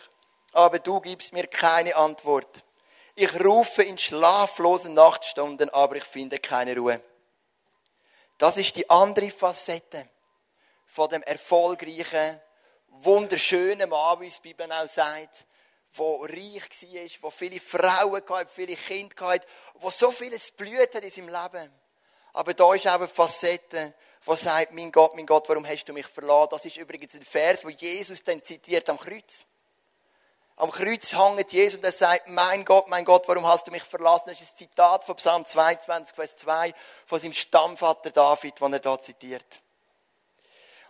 aber 0.52 0.78
du 0.78 1.00
gibst 1.00 1.32
mir 1.32 1.46
keine 1.46 1.96
Antwort. 1.96 2.64
Ich 3.14 3.32
rufe 3.42 3.82
in 3.82 3.96
schlaflosen 3.96 4.94
Nachtstunden, 4.94 5.70
aber 5.70 5.96
ich 5.96 6.04
finde 6.04 6.38
keine 6.38 6.76
Ruhe. 6.76 7.00
Das 8.36 8.58
ist 8.58 8.76
die 8.76 8.90
andere 8.90 9.30
Facette 9.30 10.08
von 10.84 11.08
dem 11.08 11.22
erfolgreichen, 11.22 12.40
wunderschönen 13.04 13.88
Mann, 13.88 14.20
wie 14.20 14.26
es 14.26 14.40
die 14.40 14.48
Bibel 14.48 14.70
auch 14.72 14.88
sagt, 14.88 15.46
der 15.96 16.04
reich 16.04 17.22
war, 17.22 17.30
der 17.30 17.30
viele 17.30 17.60
Frauen 17.60 18.22
hatte, 18.28 18.50
viele 18.52 18.76
Kinder 18.76 19.28
hatte, 19.28 19.46
der 19.82 19.90
so 19.90 20.10
vieles 20.10 20.50
blüht 20.50 20.94
hat 20.94 21.02
in 21.02 21.10
seinem 21.10 21.28
Leben. 21.28 21.72
Aber 22.32 22.52
da 22.52 22.74
ist 22.74 22.86
auch 22.86 22.94
eine 22.94 23.08
Facette, 23.08 23.94
die 24.26 24.36
sagt, 24.36 24.72
mein 24.72 24.92
Gott, 24.92 25.14
mein 25.14 25.24
Gott, 25.24 25.48
warum 25.48 25.66
hast 25.66 25.88
du 25.88 25.92
mich 25.92 26.06
verlassen? 26.06 26.50
Das 26.50 26.64
ist 26.66 26.76
übrigens 26.76 27.14
ein 27.14 27.22
Vers, 27.22 27.64
wo 27.64 27.70
Jesus 27.70 28.22
dann 28.22 28.42
zitiert 28.42 28.88
am 28.90 28.98
Kreuz. 28.98 29.46
Am 30.56 30.70
Kreuz 30.70 31.12
hängt 31.12 31.52
Jesus 31.52 31.78
und 31.78 31.84
er 31.84 31.92
sagt, 31.92 32.28
mein 32.28 32.64
Gott, 32.64 32.88
mein 32.88 33.04
Gott, 33.04 33.28
warum 33.28 33.46
hast 33.46 33.66
du 33.66 33.70
mich 33.70 33.82
verlassen? 33.82 34.24
Das 34.28 34.40
ist 34.40 34.52
ein 34.52 34.56
Zitat 34.56 35.04
von 35.04 35.16
Psalm 35.16 35.44
22, 35.44 36.14
Vers 36.14 36.36
2, 36.36 36.74
von 37.04 37.20
seinem 37.20 37.34
Stammvater 37.34 38.10
David, 38.10 38.54
das 38.60 38.72
er 38.72 38.78
da 38.78 39.00
zitiert. 39.00 39.62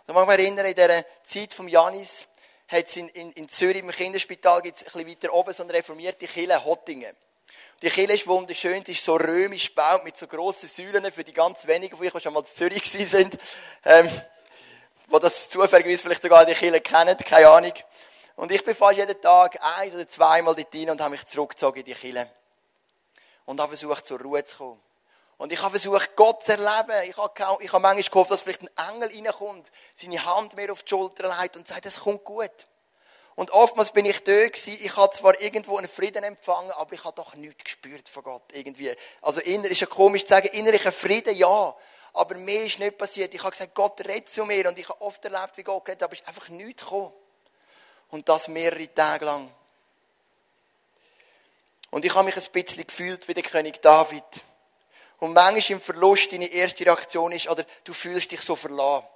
Da 0.07 0.13
mag 0.13 0.23
ich 0.23 0.37
mich 0.37 0.45
erinnern, 0.45 0.65
in 0.67 0.73
dieser 0.73 1.03
Zeit 1.21 1.53
von 1.53 1.67
Janis, 1.67 2.27
hat 2.69 2.85
es 2.87 2.95
in, 2.95 3.09
in, 3.09 3.31
in 3.33 3.49
Zürich 3.49 3.79
im 3.79 3.91
Kinderspital, 3.91 4.61
gibt 4.61 4.77
es 4.77 4.83
ein 4.83 5.03
bisschen 5.03 5.09
weiter 5.09 5.33
oben, 5.33 5.53
so 5.53 5.63
eine 5.63 5.73
reformierte 5.73 6.27
Kirche, 6.27 6.63
Hottingen. 6.63 7.13
Die 7.81 7.89
Kirche 7.89 8.13
ist 8.13 8.25
wunderschön, 8.25 8.85
die 8.85 8.93
ist 8.93 9.03
so 9.03 9.17
römisch 9.17 9.67
gebaut, 9.67 10.05
mit 10.05 10.15
so 10.15 10.25
grossen 10.25 10.69
Säulen, 10.69 11.11
für 11.11 11.25
die 11.25 11.33
ganz 11.33 11.67
wenigen 11.67 11.97
von 11.97 12.05
euch, 12.05 12.13
die 12.13 12.21
schon 12.21 12.33
mal 12.33 12.39
in 12.39 12.45
Zürich 12.55 12.89
sind, 12.89 13.37
ähm, 13.83 14.09
die 15.13 15.19
das 15.19 15.49
zufälligerweise 15.49 16.03
vielleicht 16.03 16.21
sogar 16.21 16.45
die 16.45 16.53
Kirche 16.53 16.79
kennen, 16.79 17.17
keine 17.17 17.49
Ahnung. 17.49 17.73
Und 18.37 18.49
ich 18.53 18.63
bin 18.63 18.75
fast 18.75 18.97
jeden 18.97 19.19
Tag 19.19 19.59
ein 19.61 19.91
oder 19.91 20.07
zweimal 20.07 20.55
dort 20.55 20.73
rein 20.73 20.89
und 20.89 21.01
habe 21.01 21.11
mich 21.11 21.25
zurückgezogen 21.25 21.79
in 21.79 21.85
die 21.85 21.93
Kirche. 21.93 22.31
Und 23.43 23.59
habe 23.59 23.75
versucht, 23.75 24.05
zur 24.05 24.21
Ruhe 24.21 24.45
zu 24.45 24.57
kommen. 24.57 24.86
Und 25.37 25.51
ich 25.51 25.61
habe 25.61 25.79
versucht, 25.79 26.15
Gott 26.15 26.43
zu 26.43 26.51
erleben. 26.51 27.09
Ich 27.09 27.15
habe, 27.15 27.63
ich 27.63 27.71
habe 27.71 27.81
manchmal 27.81 28.03
gehofft, 28.03 28.31
dass 28.31 28.41
vielleicht 28.41 28.63
ein 28.63 28.95
Engel 28.95 29.09
reinkommt, 29.09 29.71
seine 29.93 30.25
Hand 30.25 30.55
mir 30.55 30.71
auf 30.71 30.83
die 30.83 30.89
Schulter 30.89 31.35
legt 31.39 31.55
und 31.57 31.67
sagt, 31.67 31.85
es 31.85 31.99
kommt 31.99 32.23
gut. 32.23 32.51
Und 33.35 33.51
oftmals 33.51 33.91
bin 33.91 34.05
ich 34.05 34.23
da 34.23 34.47
gewesen, 34.47 34.79
ich 34.81 34.95
habe 34.95 35.15
zwar 35.15 35.39
irgendwo 35.39 35.77
einen 35.77 35.87
Frieden 35.87 36.23
empfangen, 36.23 36.71
aber 36.71 36.93
ich 36.93 37.03
habe 37.03 37.15
doch 37.15 37.35
nichts 37.35 37.65
gespürt 37.65 38.09
von 38.09 38.23
Gott, 38.23 38.41
irgendwie. 38.51 38.91
Also 39.21 39.41
inner 39.41 39.69
ist 39.69 39.79
ja 39.79 39.85
komisch 39.85 40.23
zu 40.23 40.29
sagen, 40.29 40.47
innerlicher 40.47 40.91
Frieden, 40.91 41.35
ja. 41.35 41.75
Aber 42.13 42.33
mir 42.33 42.65
ist 42.65 42.79
nicht 42.79 42.97
passiert. 42.97 43.31
Ich 43.35 43.41
habe 43.41 43.51
gesagt, 43.51 43.75
Gott 43.75 44.01
redet 44.07 44.27
zu 44.27 44.43
mir. 44.43 44.67
Und 44.67 44.79
ich 44.79 44.89
habe 44.89 44.99
oft 45.01 45.23
erlebt, 45.23 45.55
wie 45.55 45.61
Gott 45.61 45.87
redet, 45.87 46.01
aber 46.01 46.13
es 46.13 46.21
ist 46.21 46.27
einfach 46.27 46.49
nichts 46.49 46.81
gekommen. 46.81 47.13
Und 48.09 48.27
das 48.27 48.47
mehrere 48.47 48.91
Tage 48.91 49.25
lang. 49.25 49.53
Und 51.91 52.05
ich 52.05 52.15
habe 52.15 52.25
mich 52.25 52.35
ein 52.35 52.51
bisschen 52.51 52.87
gefühlt 52.87 53.27
wie 53.27 53.35
der 53.35 53.43
König 53.43 53.83
David. 53.83 54.23
Und 55.19 55.33
manchmal 55.33 55.77
im 55.77 55.81
Verlust 55.81 56.31
deine 56.31 56.47
erste 56.47 56.85
Reaktion 56.85 57.31
ist, 57.31 57.49
oder 57.49 57.65
du 57.83 57.93
fühlst 57.93 58.31
dich 58.31 58.41
so 58.41 58.55
verlassen. 58.55 59.07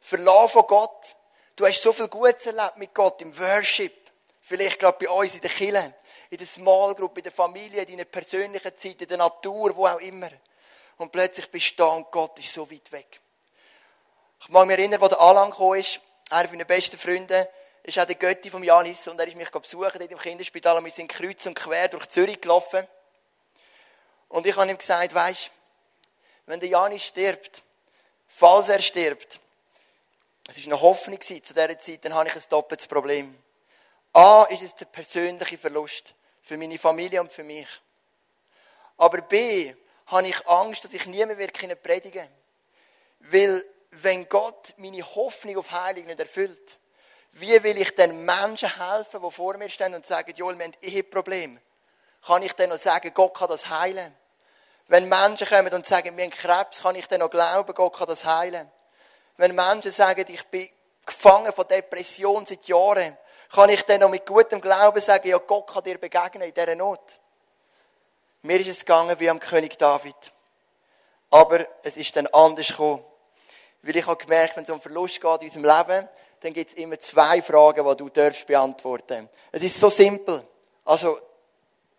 Verlassen 0.00 0.48
von 0.50 0.66
Gott. 0.66 1.16
Du 1.56 1.66
hast 1.66 1.82
so 1.82 1.92
viel 1.92 2.08
Gutes 2.08 2.46
erlebt 2.46 2.76
mit 2.76 2.92
Gott 2.92 3.22
im 3.22 3.36
Worship. 3.38 4.10
Vielleicht 4.42 4.78
gerade 4.78 5.04
bei 5.04 5.10
uns 5.10 5.34
in 5.34 5.40
der 5.40 5.50
Kirche, 5.50 5.94
in 6.30 6.38
der 6.38 6.46
Small 6.46 6.94
Group, 6.94 7.16
in 7.16 7.24
der 7.24 7.32
Familie, 7.32 7.82
in 7.82 7.88
deiner 7.88 8.04
persönlichen 8.04 8.76
Zeit, 8.76 9.02
in 9.02 9.08
der 9.08 9.16
Natur, 9.16 9.74
wo 9.74 9.86
auch 9.86 10.00
immer. 10.00 10.30
Und 10.98 11.10
plötzlich 11.10 11.50
bist 11.50 11.72
du 11.72 11.82
da 11.82 11.86
und 11.86 12.10
Gott 12.10 12.38
ist 12.38 12.52
so 12.52 12.70
weit 12.70 12.92
weg. 12.92 13.20
Ich 14.40 14.48
mag 14.50 14.66
mich 14.66 14.78
erinnern, 14.78 15.00
wo 15.00 15.08
der 15.08 15.20
Alan 15.20 15.50
gekommen 15.50 15.80
ist, 15.80 16.00
einer 16.30 16.48
meiner 16.50 16.64
besten 16.64 16.96
Freunde, 16.96 17.48
ist 17.82 17.98
auch 17.98 18.04
der 18.04 18.16
Götti 18.16 18.50
vom 18.50 18.62
Janis 18.62 19.08
und 19.08 19.18
er 19.18 19.26
ist 19.26 19.36
mich 19.36 19.50
besuchen 19.50 19.98
dort 19.98 20.10
im 20.10 20.18
Kinderspital 20.18 20.76
und 20.76 20.84
wir 20.84 20.92
sind 20.92 21.08
kreuz 21.08 21.46
und 21.46 21.54
quer 21.54 21.88
durch 21.88 22.06
Zürich 22.06 22.40
gelaufen. 22.40 22.86
Und 24.28 24.46
ich 24.46 24.56
habe 24.56 24.70
ihm 24.70 24.78
gesagt, 24.78 25.14
weisst, 25.14 25.50
wenn 26.46 26.60
der 26.60 26.68
Janis 26.68 27.04
stirbt, 27.04 27.62
falls 28.28 28.68
er 28.68 28.80
stirbt, 28.80 29.40
es 30.48 30.58
war 30.58 30.72
eine 30.72 30.80
Hoffnung 30.80 31.20
zu 31.20 31.34
dieser 31.34 31.78
Zeit, 31.78 32.04
dann 32.04 32.14
habe 32.14 32.28
ich 32.28 32.36
ein 32.36 32.42
doppeltes 32.48 32.86
Problem. 32.86 33.36
A 34.12 34.44
ist 34.44 34.62
es 34.62 34.74
der 34.74 34.86
persönliche 34.86 35.58
Verlust 35.58 36.14
für 36.40 36.56
meine 36.56 36.78
Familie 36.78 37.20
und 37.20 37.32
für 37.32 37.42
mich. 37.42 37.68
Aber 38.96 39.20
B 39.22 39.74
habe 40.06 40.28
ich 40.28 40.46
Angst, 40.48 40.84
dass 40.84 40.94
ich 40.94 41.06
nie 41.06 41.24
mehr 41.26 41.36
predigen 41.36 41.76
predigen 41.82 42.28
Weil, 43.20 43.64
wenn 43.90 44.28
Gott 44.28 44.74
meine 44.76 45.02
Hoffnung 45.02 45.58
auf 45.58 45.70
Heilung 45.70 46.04
nicht 46.04 46.20
erfüllt, 46.20 46.78
wie 47.32 47.62
will 47.62 47.78
ich 47.78 47.94
den 47.94 48.24
Menschen 48.24 48.74
helfen, 48.78 49.20
die 49.22 49.30
vor 49.30 49.56
mir 49.56 49.68
stehen 49.68 49.94
und 49.94 50.06
sagen, 50.06 50.32
Joel, 50.34 50.56
wir 50.58 50.66
haben 50.66 50.74
ein 50.82 51.10
Problem? 51.10 51.60
Kann 52.26 52.42
ich 52.42 52.52
dann 52.54 52.70
noch 52.70 52.78
sagen, 52.78 53.12
Gott 53.14 53.34
kann 53.34 53.48
das 53.48 53.70
heilen? 53.70 54.12
Wenn 54.88 55.08
Menschen 55.08 55.46
kommen 55.46 55.72
und 55.72 55.86
sagen, 55.86 56.16
wir 56.16 56.24
haben 56.24 56.30
Krebs, 56.30 56.82
kann 56.82 56.96
ich 56.96 57.06
dann 57.06 57.20
noch 57.20 57.30
glauben, 57.30 57.72
Gott 57.72 57.96
kann 57.96 58.08
das 58.08 58.24
heilen? 58.24 58.70
Wenn 59.36 59.54
Menschen 59.54 59.90
sagen, 59.90 60.24
ich 60.28 60.44
bin 60.46 60.68
gefangen 61.04 61.52
von 61.52 61.68
Depression 61.68 62.44
seit 62.44 62.64
Jahren, 62.66 63.16
kann 63.52 63.70
ich 63.70 63.82
dann 63.82 64.00
noch 64.00 64.10
mit 64.10 64.26
gutem 64.26 64.60
Glauben 64.60 65.00
sagen, 65.00 65.28
ja, 65.28 65.38
Gott 65.38 65.68
kann 65.68 65.84
dir 65.84 65.98
begegnen 65.98 66.48
in 66.48 66.54
dieser 66.54 66.74
Not. 66.74 67.20
Mir 68.42 68.60
ist 68.60 68.68
es 68.68 68.80
gegangen 68.80 69.18
wie 69.20 69.30
am 69.30 69.38
König 69.38 69.78
David. 69.78 70.16
Aber 71.30 71.64
es 71.82 71.96
ist 71.96 72.16
dann 72.16 72.26
anders 72.28 72.68
gekommen. 72.68 73.04
Weil 73.82 73.96
ich 73.96 74.06
habe 74.06 74.16
gemerkt, 74.16 74.56
wenn 74.56 74.64
es 74.64 74.70
um 74.70 74.80
Verlust 74.80 75.20
geht 75.20 75.42
in 75.42 75.46
unserem 75.46 75.64
Leben, 75.64 76.08
dann 76.40 76.52
gibt 76.52 76.70
es 76.70 76.76
immer 76.76 76.98
zwei 76.98 77.40
Fragen, 77.40 77.86
die 77.88 77.96
du 77.96 78.08
darfst 78.08 78.46
beantworten. 78.46 79.28
Es 79.52 79.62
ist 79.62 79.78
so 79.78 79.90
simpel. 79.90 80.44
Also, 80.84 81.18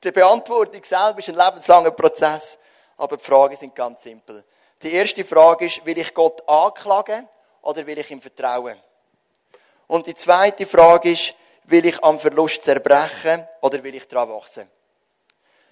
die 0.04 0.12
Beantwortung 0.12 0.84
selber 0.84 1.20
ist 1.20 1.30
ein 1.30 1.36
lebenslanger 1.36 1.92
Prozess, 1.92 2.58
aber 2.98 3.18
die 3.18 3.24
Fragen 3.24 3.56
sind 3.56 3.76
ganz 3.76 4.04
simpel. 4.04 4.44
Die 4.82 4.94
erste 4.94 5.26
Frage 5.26 5.66
ist, 5.66 5.86
will 5.86 5.98
ich 5.98 6.14
Gott 6.14 6.48
anklagen 6.48 7.28
oder 7.62 7.86
will 7.86 7.98
ich 7.98 8.12
ihm 8.12 8.22
vertrauen? 8.22 8.78
Und 9.88 10.06
die 10.06 10.14
zweite 10.14 10.66
Frage 10.66 11.12
ist, 11.12 11.34
will 11.64 11.86
ich 11.86 12.04
am 12.04 12.20
Verlust 12.20 12.64
zerbrechen 12.64 13.48
oder 13.62 13.84
will 13.84 13.96
ich 13.96 14.08
daran 14.08 14.30
wachsen? 14.30 14.70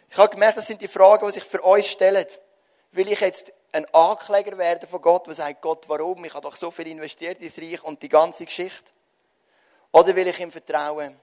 Ich 0.09 0.17
habe 0.17 0.29
gemerkt, 0.29 0.57
das 0.57 0.67
sind 0.67 0.81
die 0.81 0.87
Fragen, 0.87 1.25
die 1.25 1.33
sich 1.33 1.43
für 1.43 1.61
uns 1.61 1.87
stellen. 1.87 2.25
Will 2.91 3.11
ich 3.11 3.19
jetzt 3.19 3.51
ein 3.73 3.85
Ankläger 3.93 4.57
werden 4.57 4.87
von 4.87 5.01
Gott, 5.01 5.27
der 5.27 5.33
sagt, 5.35 5.61
Gott, 5.61 5.83
warum? 5.87 6.23
Ich 6.23 6.33
habe 6.33 6.47
doch 6.47 6.55
so 6.55 6.71
viel 6.71 6.87
investiert 6.87 7.41
ins 7.41 7.57
Reich 7.57 7.83
und 7.83 8.01
die 8.01 8.09
ganze 8.09 8.45
Geschichte. 8.45 8.91
Oder 9.91 10.15
will 10.15 10.27
ich 10.27 10.39
ihm 10.39 10.51
vertrauen? 10.51 11.19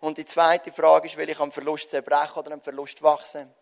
Und 0.00 0.18
die 0.18 0.24
zweite 0.24 0.70
Frage 0.70 1.08
ist, 1.08 1.16
will 1.16 1.28
ich 1.28 1.40
am 1.40 1.50
Verlust 1.50 1.90
zerbrechen 1.90 2.38
oder 2.38 2.52
am 2.52 2.60
Verlust 2.60 3.02
wachsen? 3.02 3.52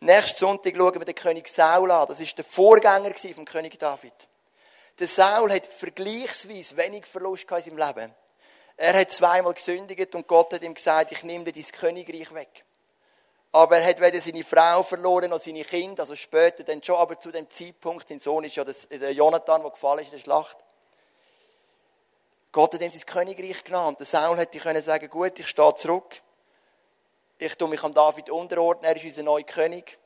Nächsten 0.00 0.38
Sonntag 0.38 0.74
schauen 0.76 0.98
wir 0.98 1.04
den 1.04 1.14
König 1.14 1.48
Saul 1.48 1.90
an. 1.90 2.08
Das 2.08 2.20
ist 2.20 2.36
der 2.36 2.44
Vorgänger 2.44 3.12
vom 3.34 3.44
König 3.44 3.78
David. 3.78 4.12
Der 4.98 5.06
Saul 5.06 5.52
hat 5.52 5.66
vergleichsweise 5.66 6.76
wenig 6.76 7.06
Verlust 7.06 7.50
in 7.50 7.62
seinem 7.62 7.78
Leben. 7.78 8.14
Er 8.76 8.98
hat 8.98 9.10
zweimal 9.12 9.54
gesündigt 9.54 10.14
und 10.14 10.26
Gott 10.26 10.52
hat 10.52 10.62
ihm 10.62 10.74
gesagt, 10.74 11.12
ich 11.12 11.22
nehme 11.22 11.44
dir 11.44 11.52
dein 11.52 11.72
Königreich 11.72 12.32
weg. 12.34 12.64
Aber 13.52 13.76
er 13.76 13.86
hat 13.86 14.00
weder 14.00 14.20
seine 14.20 14.44
Frau 14.44 14.82
verloren 14.82 15.30
noch 15.30 15.40
seine 15.40 15.62
Kinder, 15.62 16.02
also 16.02 16.16
später 16.16 16.64
dann 16.64 16.82
schon, 16.82 16.96
aber 16.96 17.20
zu 17.20 17.30
dem 17.30 17.50
Zeitpunkt, 17.50 18.08
sein 18.08 18.18
Sohn 18.18 18.44
ist 18.44 18.56
ja 18.56 18.64
der 18.64 19.12
Jonathan, 19.12 19.60
der 19.62 19.70
gefallen 19.70 20.00
ist 20.00 20.06
in 20.06 20.12
der 20.12 20.18
Schlacht. 20.20 20.56
Gott 22.52 22.74
hat 22.74 22.82
ihm 22.82 22.90
sein 22.90 23.06
Königreich 23.06 23.64
genannt. 23.64 23.98
Der 23.98 24.06
Saul 24.06 24.36
hätte 24.36 24.58
können 24.58 24.82
sagen, 24.82 25.08
gut, 25.08 25.38
ich 25.38 25.48
stehe 25.48 25.74
zurück. 25.74 26.20
Ich 27.38 27.56
tue 27.56 27.66
mich 27.66 27.82
an 27.82 27.94
David 27.94 28.28
unterordnen, 28.30 28.84
er 28.84 28.96
ist 28.96 29.04
unser 29.04 29.22
neuer 29.22 29.42
König. 29.42 29.98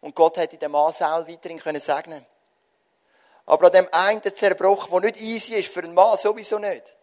Und 0.00 0.14
Gott 0.14 0.36
hätte 0.36 0.58
den 0.58 0.70
Mann 0.72 0.92
Saul 0.92 1.26
weiterhin 1.28 1.58
können 1.58 1.80
segnen 1.80 2.26
Aber 3.46 3.66
an 3.66 3.72
dem 3.72 3.88
einen 3.92 4.22
Zerbruch, 4.22 4.88
der 4.88 5.00
nicht 5.00 5.20
easy 5.20 5.54
ist, 5.54 5.72
für 5.72 5.80
einen 5.80 5.94
Mann 5.94 6.18
sowieso 6.18 6.58
nicht. 6.58 6.96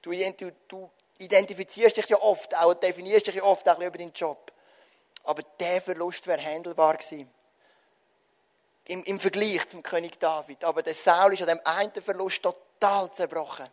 Du, 0.00 0.12
du, 0.12 0.52
du 0.68 0.90
identifizierst 1.18 1.96
dich 1.96 2.06
ja 2.06 2.18
oft, 2.22 2.54
auch 2.54 2.74
definierst 2.74 3.26
dich 3.26 3.34
ja 3.34 3.42
oft 3.42 3.68
auch 3.68 3.78
über 3.80 3.98
deinen 3.98 4.12
Job. 4.12 4.52
Aber 5.24 5.42
der 5.58 5.82
Verlust 5.82 6.26
wäre 6.26 6.40
handelbar 6.40 6.96
gewesen. 6.96 7.30
Im, 8.84 9.04
Im 9.04 9.20
Vergleich 9.20 9.68
zum 9.68 9.82
König 9.82 10.18
David. 10.18 10.64
Aber 10.64 10.82
der 10.82 10.94
Saul 10.94 11.34
ist 11.34 11.42
an 11.42 11.48
dem 11.48 11.60
einen 11.64 11.92
Verlust 12.00 12.42
total 12.42 13.10
zerbrochen. 13.10 13.68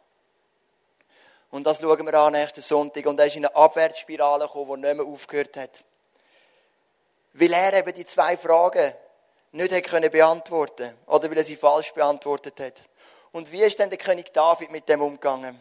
Und 1.56 1.66
das 1.66 1.80
schauen 1.80 2.06
wir 2.06 2.14
an 2.16 2.34
nächsten 2.34 2.60
Sonntag. 2.60 3.06
Und 3.06 3.18
er 3.18 3.28
ist 3.28 3.38
in 3.38 3.46
eine 3.46 3.56
Abwärtsspirale 3.56 4.46
gekommen, 4.46 4.82
die 4.82 4.88
nicht 4.90 4.98
mehr 4.98 5.06
aufgehört 5.06 5.56
hat. 5.56 5.86
Weil 7.32 7.54
er 7.54 7.74
eben 7.76 7.94
die 7.94 8.04
zwei 8.04 8.36
Fragen 8.36 8.94
nicht 9.54 9.74
hat 9.74 9.84
können 9.84 10.12
beantworten 10.12 10.94
Oder 11.06 11.30
weil 11.30 11.38
er 11.38 11.46
sie 11.46 11.56
falsch 11.56 11.94
beantwortet 11.94 12.60
hat. 12.60 12.84
Und 13.32 13.54
wie 13.54 13.64
ist 13.64 13.80
denn 13.80 13.90
der 13.90 13.98
König 13.98 14.34
David 14.34 14.70
mit 14.70 14.90
dem 14.90 15.02
umgegangen? 15.02 15.58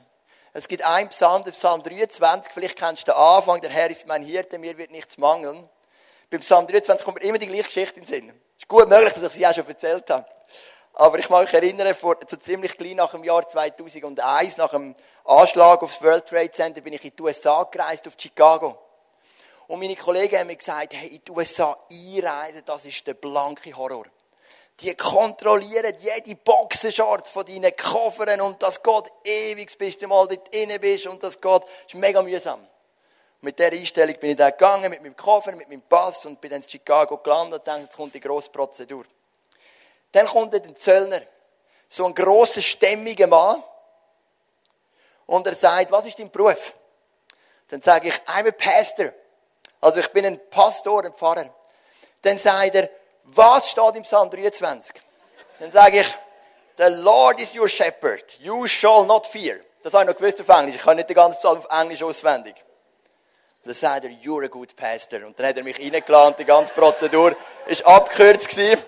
Es 0.53 0.67
gibt 0.67 0.85
einen 0.85 1.11
Psalm, 1.11 1.45
der 1.45 1.53
Psalm 1.53 1.81
23, 1.85 2.53
vielleicht 2.53 2.77
kennst 2.77 3.07
du 3.07 3.13
den 3.13 3.21
Anfang, 3.21 3.61
der 3.61 3.71
Herr 3.71 3.89
ist 3.89 4.05
mein 4.07 4.25
Hirte, 4.25 4.59
mir 4.59 4.77
wird 4.77 4.91
nichts 4.91 5.17
mangeln. 5.17 5.69
Beim 6.29 6.41
Psalm 6.41 6.67
23 6.67 7.05
kommt 7.05 7.23
mir 7.23 7.29
immer 7.29 7.39
die 7.39 7.47
gleiche 7.47 7.65
Geschichte 7.65 8.01
in 8.01 8.07
den 8.07 8.09
Sinn. 8.09 8.29
Es 8.57 8.63
ist 8.63 8.69
gut 8.69 8.89
möglich, 8.89 9.13
dass 9.13 9.23
ich 9.23 9.33
sie 9.33 9.47
auch 9.47 9.55
schon 9.55 9.69
erzählt 9.69 10.11
habe. 10.11 10.27
Aber 10.97 11.19
ich 11.19 11.29
mag 11.29 11.45
mich 11.45 11.55
erinnern, 11.55 11.93
vor, 11.95 12.17
so 12.29 12.37
ziemlich 12.37 12.77
klein 12.77 12.97
nach 12.97 13.11
dem 13.11 13.25
Jahr 13.25 13.49
2001, 13.49 14.57
nach 14.57 14.71
dem 14.71 14.95
Anschlag 15.25 15.83
aufs 15.83 16.01
World 16.01 16.27
Trade 16.27 16.51
Center, 16.53 16.81
bin 16.81 16.93
ich 16.93 17.05
in 17.05 17.13
die 17.17 17.23
USA 17.23 17.65
gereist, 17.65 18.07
auf 18.07 18.15
Chicago. 18.17 18.79
Und 19.67 19.81
meine 19.81 19.97
Kollegen 19.97 20.39
haben 20.39 20.47
mir 20.47 20.57
gesagt, 20.57 20.95
hey, 20.95 21.09
in 21.09 21.25
die 21.25 21.33
USA 21.33 21.77
einreisen, 21.91 22.63
das 22.65 22.85
ist 22.85 23.05
der 23.07 23.15
blanke 23.15 23.77
Horror. 23.77 24.05
Die 24.81 24.95
kontrollieren 24.95 25.95
jede 25.99 26.37
Boxenshorts 26.37 27.31
von 27.31 27.47
deinen 27.47 27.75
Koffern 27.75 28.41
und 28.41 28.63
das 28.63 28.83
geht 28.83 29.13
ewig, 29.25 29.77
bis 29.79 29.99
du 29.99 30.07
mal 30.07 30.29
dort 30.29 30.53
drin 30.53 30.73
bist 30.81 31.07
und 31.07 31.23
das 31.23 31.41
geht, 31.41 31.63
ist 31.87 31.95
mega 31.95 32.23
mühsam. 32.23 32.65
Mit 33.41 33.59
dieser 33.59 33.73
Einstellung 33.73 34.17
bin 34.21 34.31
ich 34.31 34.37
da 34.37 34.51
gegangen, 34.51 34.91
mit 34.91 35.03
meinem 35.03 35.17
Koffer, 35.17 35.53
mit 35.53 35.69
meinem 35.69 35.83
Pass 35.83 36.25
und 36.27 36.41
bin 36.41 36.51
dann 36.51 36.63
in 36.63 36.69
Chicago 36.69 37.17
gelandet 37.19 37.61
und 37.61 37.69
dachte, 37.69 37.83
jetzt 37.83 37.97
kommt 37.97 38.15
die 38.15 38.21
grosse 38.21 38.51
Prozedur. 38.51 39.05
Dann 40.15 40.27
kommt 40.27 40.53
der 40.53 40.75
Zöllner, 40.77 41.21
so 41.89 42.07
ein 42.07 42.15
grosser, 42.15 42.63
stämmiger 42.63 43.27
Mann, 43.27 43.63
und 45.27 45.47
er 45.47 45.55
sagt, 45.55 45.91
was 45.91 46.07
ist 46.07 46.19
dein 46.19 46.31
Beruf? 46.31 46.73
Dann 47.69 47.83
sage 47.83 48.09
ich, 48.09 48.15
I'm 48.29 48.47
a 48.47 48.53
pastor. 48.53 49.13
Also 49.81 50.01
ich 50.01 50.09
bin 50.13 50.25
ein 50.25 50.41
Pastor, 50.51 51.05
ein 51.05 51.13
Pfarrer. 51.13 51.53
Dann 52.23 52.39
sagt 52.39 52.77
er, 52.77 52.89
was 53.25 53.71
steht 53.71 53.97
im 53.97 54.05
Psalm 54.05 54.31
23? 54.31 54.95
Dann 55.59 55.73
sage 55.73 56.01
ich, 56.01 56.19
the 56.77 57.03
Lord 57.03 57.41
is 57.41 57.53
your 57.53 57.69
shepherd. 57.69 58.39
You 58.39 58.69
shall 58.69 59.05
not 59.07 59.27
fear. 59.27 59.57
Das 59.83 59.95
habe 59.95 60.05
ich 60.05 60.11
noch 60.11 60.17
gewusst 60.17 60.41
auf 60.41 60.49
Englisch. 60.49 60.77
Ich 60.77 60.83
kann 60.83 60.97
nicht 60.97 61.09
den 61.09 61.17
ganzen 61.17 61.39
Psalm 61.41 61.59
auf 61.59 61.67
Englisch 61.71 62.03
auswendig. 62.05 62.55
Dann 63.65 63.75
sagt 63.75 64.05
er, 64.05 64.11
you're 64.11 64.45
a 64.45 64.49
good 64.49 64.77
pastor. 64.77 65.27
Und 65.27 65.41
dann 65.41 65.49
hat 65.49 65.57
er 65.57 65.65
mich 65.65 65.81
reingeladen, 65.81 66.37
die 66.39 66.45
ganze 66.45 66.73
Prozedur 66.73 67.35
ist 67.67 67.85
abgekürzt 67.85 68.49
gewesen. 68.49 68.85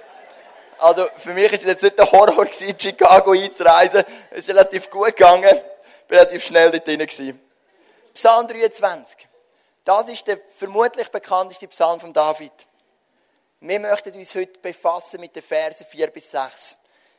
Also, 0.79 1.07
für 1.17 1.33
mich 1.33 1.53
ist 1.53 1.63
es 1.63 1.69
jetzt 1.69 1.83
nicht 1.83 1.99
der 1.99 2.11
Horror 2.11 2.47
in 2.61 2.79
Chicago 2.79 3.33
einzureisen. 3.33 4.05
Es 4.31 4.41
ist 4.41 4.49
relativ 4.51 4.91
gut 4.91 5.17
gegangen. 5.17 5.45
Ich 5.45 6.11
war 6.11 6.19
relativ 6.19 6.45
schnell 6.45 6.71
dort 6.71 6.87
drin. 6.87 7.41
Psalm 8.15 8.49
23. 8.49 9.29
Das 9.85 10.09
ist 10.09 10.27
der 10.27 10.39
vermutlich 10.57 11.09
bekannteste 11.09 11.69
Psalm 11.69 12.01
von 12.01 12.13
David. 12.13 12.53
Wir 13.61 13.81
möchten 13.81 14.15
uns 14.15 14.35
heute 14.35 14.59
befassen 14.59 15.21
mit 15.21 15.35
den 15.35 15.43
Versen 15.43 15.87
4 15.87 16.09
bis 16.09 16.31
6. 16.31 16.77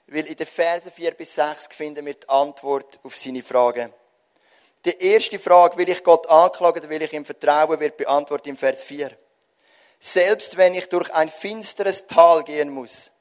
Weil 0.08 0.26
in 0.26 0.36
den 0.36 0.48
Versen 0.48 0.92
4 0.92 1.12
bis 1.12 1.36
6 1.36 1.68
finden 1.72 2.06
wir 2.06 2.14
die 2.14 2.30
Antwort 2.30 3.00
auf 3.04 3.18
seine 3.18 3.42
Fragen. 3.42 3.94
Die 4.86 4.98
erste 4.98 5.40
Frage, 5.40 5.78
will 5.78 5.90
ich 5.90 6.04
Gott 6.04 6.28
anklagen 6.30 6.80
oder 6.80 6.90
will 6.90 7.02
ich 7.02 7.12
ihm 7.12 7.26
vertrauen, 7.26 7.80
wird 7.80 7.98
beantwortet 7.98 8.48
im 8.48 8.58
Vers 8.58 8.84
4. 8.84 9.12
Selbst 10.00 10.56
wenn 10.58 10.76
ich 10.76 10.88
durch 10.88 11.14
ein 11.14 11.30
finsteres 11.30 12.06
Tal 12.08 12.44
gehen 12.44 12.70
muss, 12.70 13.12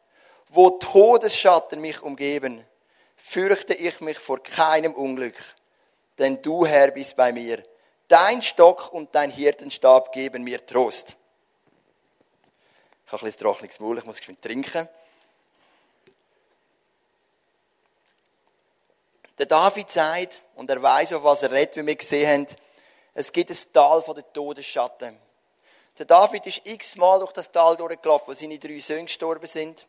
wo 0.56 0.70
Todesschatten 0.70 1.80
mich 1.80 2.02
umgeben, 2.02 2.64
fürchte 3.16 3.75
ich 3.75 4.00
mich 4.00 4.18
vor 4.18 4.42
keinem 4.42 4.94
Unglück, 4.94 5.36
denn 6.18 6.40
du, 6.42 6.66
Herr, 6.66 6.90
bist 6.90 7.14
bei 7.16 7.32
mir. 7.32 7.62
Dein 8.08 8.40
Stock 8.40 8.92
und 8.92 9.14
dein 9.14 9.30
Hirtenstab 9.30 10.12
geben 10.12 10.44
mir 10.44 10.64
Trost. 10.64 11.16
Ich 13.04 13.12
habe 13.12 13.22
ein 13.22 13.26
bisschen 13.26 13.40
trockenes 13.40 13.80
Maul, 13.80 13.98
ich 13.98 14.04
muss 14.04 14.18
geschwind 14.18 14.40
trinken. 14.42 14.88
Der 19.38 19.46
David 19.46 19.90
sagt, 19.90 20.42
und 20.54 20.70
er 20.70 20.82
weiß, 20.82 21.12
auf 21.12 21.25
was 21.25 21.42
er 21.42 21.52
redet, 21.52 21.76
wie 21.76 21.86
wir 21.86 21.96
gesehen 21.96 22.46
haben, 22.48 22.56
es 23.12 23.32
gibt 23.32 23.50
ein 23.50 23.72
Tal 23.72 24.02
von 24.02 24.14
den 24.14 24.25
Todesschatten. 24.32 25.20
Der 25.98 26.06
David 26.06 26.46
ist 26.46 26.62
x-mal 26.64 27.18
durch 27.18 27.32
das 27.32 27.50
Tal 27.50 27.76
durchgelaufen, 27.76 28.28
wo 28.28 28.32
seine 28.34 28.58
drei 28.58 28.78
Söhne 28.78 29.04
gestorben 29.04 29.46
sind, 29.46 29.86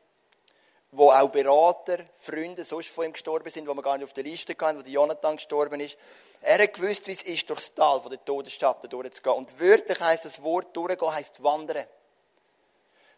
wo 0.97 1.11
auch 1.11 1.29
Berater, 1.29 1.99
Freunde 2.15 2.63
sonst 2.63 2.89
von 2.89 3.05
ihm 3.05 3.13
gestorben 3.13 3.49
sind, 3.51 3.67
wo 3.67 3.73
man 3.75 3.83
gar 3.83 3.97
nicht 3.97 4.05
auf 4.05 4.13
der 4.13 4.23
Liste 4.23 4.55
kann, 4.55 4.77
wo 4.77 4.81
der 4.81 4.91
Jonathan 4.91 5.35
gestorben 5.35 5.79
ist. 5.79 5.95
Er 6.41 6.61
hat 6.61 6.73
gewusst, 6.73 7.05
wie 7.05 7.11
es 7.11 7.21
ist, 7.21 7.47
durch 7.49 7.59
das 7.59 7.73
Tal 7.75 8.01
von 8.01 8.09
den 8.09 8.23
Todesschatten 8.25 8.89
durchzugehen. 8.89 9.35
Und 9.35 9.59
wörtlich 9.59 9.99
heißt 9.99 10.25
das 10.25 10.41
Wort 10.41 10.75
durchgehen, 10.75 11.13
heißt 11.13 11.43
wandern. 11.43 11.85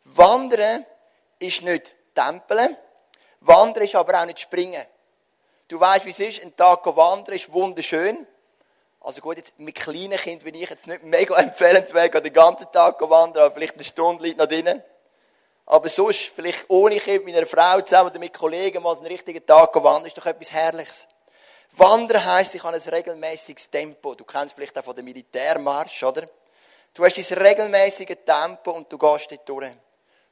Wandern 0.03 0.85
ist 1.39 1.61
nicht 1.61 1.93
Tempeln, 2.13 2.75
Wandern 3.39 3.83
ist 3.83 3.95
aber 3.95 4.21
auch 4.21 4.25
nicht 4.25 4.41
Springen. 4.41 4.83
Du 5.69 5.79
weißt, 5.79 6.05
wie 6.05 6.09
es 6.09 6.19
ist, 6.19 6.43
ein 6.43 6.53
Tag 6.57 6.85
wandern 6.85 7.35
ist 7.35 7.51
wunderschön. 7.53 8.27
Also 8.99 9.21
gut, 9.21 9.37
jetzt 9.37 9.57
mit 9.57 9.75
kleinen 9.75 10.17
Kindern 10.17 10.43
bin 10.43 10.55
ich 10.55 10.69
jetzt 10.69 10.85
nicht 10.85 11.03
mega 11.03 11.35
empfehlenswert, 11.37 12.25
den 12.25 12.33
ganzen 12.33 12.69
Tag 12.73 12.99
wandern, 13.01 13.45
aber 13.45 13.55
vielleicht 13.55 13.75
eine 13.75 13.85
Stunde 13.85 14.23
liegt 14.23 14.37
noch 14.37 14.47
drinnen. 14.47 14.83
Aber 15.69 15.87
sonst, 15.87 16.31
vielleicht 16.35 16.65
ohne 16.67 16.99
Kind, 16.99 17.25
mit 17.25 17.35
einer 17.35 17.45
Frau 17.45 17.79
zusammen 17.81 18.09
oder 18.09 18.17
mit 18.17 18.33
Kollegen 18.33 18.81
mal 18.81 18.97
einen 18.97 19.05
richtigen 19.05 19.45
Tag 19.45 19.75
wandern, 19.75 20.07
ist 20.07 20.17
doch 20.17 20.25
etwas 20.25 20.51
Herrliches. 20.51 21.07
Wandern 21.73 22.25
heisst, 22.25 22.55
ich 22.55 22.63
habe 22.63 22.75
ein 22.75 22.81
regelmäßiges 22.81 23.69
Tempo. 23.69 24.15
Du 24.15 24.25
kennst 24.25 24.55
vielleicht 24.55 24.75
auch 24.79 24.83
von 24.83 24.95
der 24.95 25.03
Militärmarsch, 25.03 26.03
oder? 26.03 26.27
Du 26.91 27.05
hast 27.05 27.17
dein 27.17 27.37
regelmäßige 27.37 28.17
Tempo 28.25 28.71
und 28.71 28.91
du 28.91 28.97
gehst 28.97 29.29
dort 29.29 29.47
durch. 29.47 29.71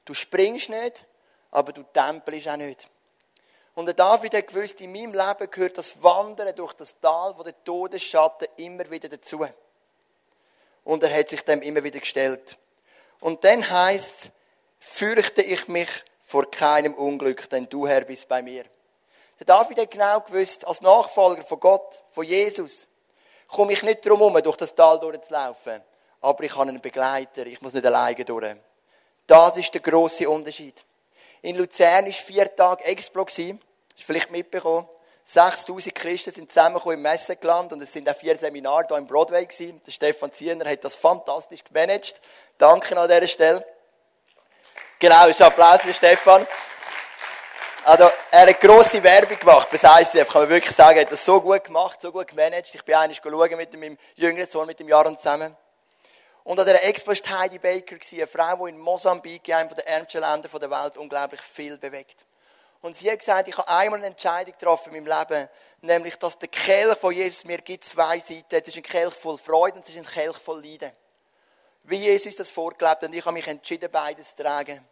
Du 0.06 0.16
springst 0.16 0.70
nicht, 0.70 1.06
aber 1.52 1.72
du 1.72 1.84
tempelst 1.84 2.48
auch 2.50 2.58
nicht. 2.58 2.90
Und 3.76 3.86
der 3.86 3.94
David 3.94 4.34
hat 4.34 4.48
gewusst, 4.48 4.82
in 4.82 4.92
meinem 4.92 5.14
Leben 5.14 5.52
gehört 5.52 5.78
das 5.78 6.02
Wandern 6.02 6.56
durch 6.56 6.74
das 6.74 7.00
Tal 7.00 7.36
von 7.36 7.44
der 7.44 7.64
Todesschatten 7.64 8.48
immer 8.58 8.90
wieder 8.90 9.08
dazu. 9.08 9.46
Und 10.84 11.04
er 11.04 11.16
hat 11.16 11.30
sich 11.30 11.42
dem 11.42 11.62
immer 11.62 11.84
wieder 11.84 12.00
gestellt. 12.00 12.58
Und 13.20 13.44
dann 13.44 13.70
heißt 13.70 14.24
es, 14.24 14.32
fürchte 14.80 15.42
ich 15.42 15.68
mich 15.68 15.90
vor 16.22 16.50
keinem 16.50 16.94
Unglück, 16.94 17.50
denn 17.50 17.70
du 17.70 17.88
Herr 17.88 18.02
bist 18.02 18.28
bei 18.28 18.42
mir. 18.42 18.66
Der 19.40 19.46
David 19.46 19.80
hat 19.80 19.92
genau 19.92 20.20
gewusst, 20.22 20.66
als 20.66 20.82
Nachfolger 20.82 21.44
von 21.44 21.60
Gott, 21.60 22.04
von 22.10 22.26
Jesus, 22.26 22.88
komme 23.48 23.74
ich 23.74 23.84
nicht 23.84 24.06
darum 24.06 24.20
herum, 24.20 24.42
durch 24.42 24.58
das 24.58 24.74
Tal 24.74 25.00
durchzulaufen. 25.00 25.82
Aber 26.22 26.44
ich 26.44 26.56
habe 26.56 26.70
einen 26.70 26.82
Begleiter, 26.82 27.46
ich 27.46 27.62
muss 27.62 27.74
nicht 27.74 27.86
alleine 27.86 28.26
durch. 28.26 28.56
Das 29.28 29.58
ist 29.58 29.74
der 29.74 29.82
große 29.82 30.28
Unterschied. 30.28 30.84
In 31.42 31.56
Luzern 31.56 32.06
war 32.06 32.12
vier 32.12 32.56
Tage 32.56 32.84
Explo. 32.86 33.26
Hast 33.26 33.38
du 33.38 33.60
vielleicht 33.96 34.32
mitbekommen? 34.32 34.88
6000 35.24 35.94
Christen 35.94 36.32
sind 36.32 36.52
zusammengekommen 36.52 36.98
im 36.98 37.02
Messegeland 37.04 37.74
und 37.74 37.84
es 37.84 37.92
sind 37.92 38.10
auch 38.10 38.16
vier 38.16 38.38
Seminare 38.38 38.86
hier 38.88 38.98
im 38.98 39.06
Broadway 39.06 39.46
gewesen. 39.46 39.82
Der 39.86 39.92
Stefan 39.92 40.32
Ziener 40.32 40.70
hat 40.70 40.86
das 40.86 40.96
fantastisch 40.96 41.64
gemanagt. 41.66 42.22
Danke 42.58 42.98
an 42.98 43.10
dieser 43.10 43.28
Stelle. 43.28 43.66
Genau, 45.00 45.28
ist 45.28 45.40
Applaus 45.40 45.82
für 45.82 45.94
Stefan. 45.94 46.48
Also, 47.86 48.10
er 48.32 48.48
hat 48.48 48.60
grosse 48.60 49.04
Werbung 49.04 49.38
gemacht 49.38 49.70
fürs 49.70 49.84
ICF. 49.84 50.28
Kann 50.28 50.42
man 50.42 50.50
wirklich 50.50 50.76
sagen, 50.76 50.98
er 50.98 51.06
hat 51.06 51.12
das 51.12 51.24
so 51.24 51.40
gut 51.40 51.64
gemacht, 51.66 52.02
so 52.02 52.12
gut 52.12 52.28
gemanagt. 52.28 52.74
Ich 52.74 52.84
bin 52.84 52.96
eigentlich 52.96 53.22
schauen 53.24 53.58
mit 53.58 53.80
meinem 53.80 53.96
jüngeren 54.16 54.50
Sohn, 54.50 54.66
mit 54.66 54.80
dem 54.80 54.90
Jaron 54.90 55.16
zusammen. 55.16 55.56
Und 56.44 56.60
an 56.60 56.66
dieser 56.66 56.84
Expo 56.84 57.12
war 57.12 57.40
Heidi 57.40 57.60
Baker, 57.60 57.98
eine 58.12 58.26
Frau, 58.26 58.66
die 58.66 58.72
in 58.72 58.80
Mosambik, 58.80 59.48
einem 59.54 59.70
der 59.70 59.88
ärmsten 59.88 60.22
Länder 60.22 60.50
der 60.50 60.72
Welt, 60.72 60.98
unglaublich 60.98 61.42
viel 61.42 61.78
bewegt. 61.78 62.26
Und 62.82 62.96
sie 62.96 63.12
hat 63.12 63.20
gesagt, 63.20 63.48
ich 63.50 63.58
habe 63.58 63.70
einmal 63.70 64.00
eine 64.00 64.08
Entscheidung 64.08 64.54
getroffen 64.58 64.96
in 64.96 65.04
meinem 65.04 65.20
Leben, 65.20 65.48
nämlich, 65.82 66.16
dass 66.16 66.40
der 66.40 66.50
Kelch, 66.50 66.98
von 66.98 67.14
Jesus 67.14 67.46
mir 67.46 67.60
gibt, 67.60 67.84
zwei 67.84 68.18
Seiten. 68.18 68.46
Es 68.50 68.68
ist 68.68 68.78
ein 68.78 68.84
Kelch 68.84 69.14
voll 69.14 69.38
Freude 69.38 69.78
und 69.78 69.88
es 69.88 69.94
ist 69.94 69.98
ein 69.98 70.12
Kelch 70.12 70.38
voll 70.38 70.66
Leiden. 70.66 70.92
Wie 71.88 71.96
Jesus 71.96 72.36
das 72.36 72.50
vorgelebt 72.50 73.04
und 73.04 73.16
ich 73.16 73.24
habe 73.24 73.34
mich 73.34 73.48
entschieden, 73.48 73.90
beides 73.90 74.36
zu 74.36 74.44
tragen. 74.44 74.86